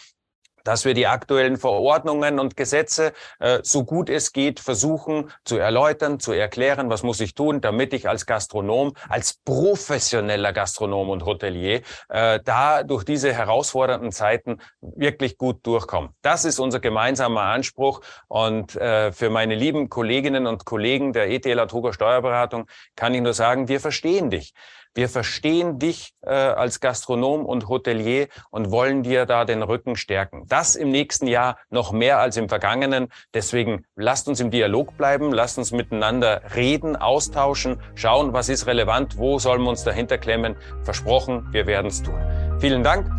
dass 0.63 0.86
wir 0.86 0.93
die 0.93 1.08
aktuellen 1.08 1.58
Verordnungen 1.58 2.39
und 2.39 2.58
Gesetze 2.58 3.13
äh, 3.39 3.60
so 3.63 3.84
gut 3.84 4.10
es 4.10 4.34
geht 4.34 4.60
versuchen 4.60 5.32
zu 5.43 5.58
erläutern, 5.58 6.19
zu 6.19 6.32
erklären, 6.32 6.89
was 6.89 7.04
muss 7.04 7.19
ich 7.19 7.36
tun, 7.36 7.62
damit 7.62 7.93
ich 7.93 8.08
als 8.10 8.26
Gastronom, 8.26 8.93
als 9.10 9.34
professioneller 9.45 10.54
Gastronom 10.54 11.10
und 11.10 11.26
Hotelier 11.26 11.82
äh, 12.10 12.39
da 12.43 12.84
durch 12.84 13.04
diese 13.04 13.34
herausfordernden 13.34 14.12
Zeiten 14.12 14.60
wirklich 14.82 15.38
gut 15.38 15.65
durchkomme. 15.65 16.10
Das 16.21 16.45
ist 16.45 16.60
unser 16.60 16.80
gemeinsamer 16.80 17.41
Anspruch 17.41 18.02
und 18.28 18.76
äh, 18.76 19.12
für 19.12 19.30
meine 19.30 19.56
lieben 19.56 19.89
Kolleginnen 19.89 20.47
und 20.47 20.65
Kollegen 20.65 21.13
der 21.13 21.30
ETL 21.30 21.60
Atoga 21.60 21.93
Steuerberatung 21.93 22.67
kann 22.95 23.13
ich 23.13 23.21
nur 23.21 23.34
sagen, 23.34 23.67
wir 23.67 23.80
verstehen 23.80 24.30
dich. 24.30 24.54
Wir 24.95 25.10
verstehen 25.10 25.79
dich 25.79 26.13
äh, 26.21 26.29
als 26.29 26.79
Gastronom 26.79 27.45
und 27.45 27.67
Hotelier 27.67 28.27
und 28.51 28.69
wollen 28.69 29.01
dir 29.01 29.25
da 29.25 29.43
den 29.43 29.63
Rücken 29.63 29.95
stärken. 29.95 30.45
Das 30.47 30.75
im 30.75 30.91
nächsten 30.91 31.25
Jahr 31.25 31.58
noch 31.71 31.91
mehr 31.91 32.19
als 32.19 32.38
im 32.38 32.47
vergangenen. 32.47 33.08
Deswegen 33.34 33.86
lasst 33.95 34.27
uns 34.27 34.39
im 34.39 34.51
Dialog 34.51 34.95
bleiben, 34.95 35.34
lasst 35.34 35.58
uns 35.58 35.71
miteinander 35.71 36.41
reden, 36.56 36.95
austauschen, 36.95 37.82
schauen, 37.95 38.34
was 38.34 38.49
ist 38.49 38.67
relevant, 38.67 39.17
wo 39.17 39.39
sollen 39.39 39.63
wir 39.63 39.69
uns 39.69 39.84
dahinter 39.84 40.19
klemmen. 40.19 40.56
Versprochen, 40.84 41.47
wir 41.51 41.65
werden 41.65 41.88
es 41.88 42.03
tun. 42.03 42.19
Vielen 42.60 42.84
Dank. 42.84 43.10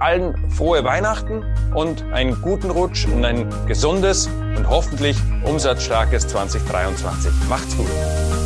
Allen 0.00 0.50
frohe 0.50 0.82
Weihnachten 0.82 1.44
und 1.74 2.02
einen 2.12 2.42
guten 2.42 2.70
Rutsch 2.70 3.06
und 3.06 3.24
ein 3.24 3.48
gesundes 3.66 4.26
und 4.56 4.68
hoffentlich 4.68 5.16
umsatzstarkes 5.44 6.26
2023. 6.26 7.48
Macht's 7.48 7.76
gut. 7.76 8.43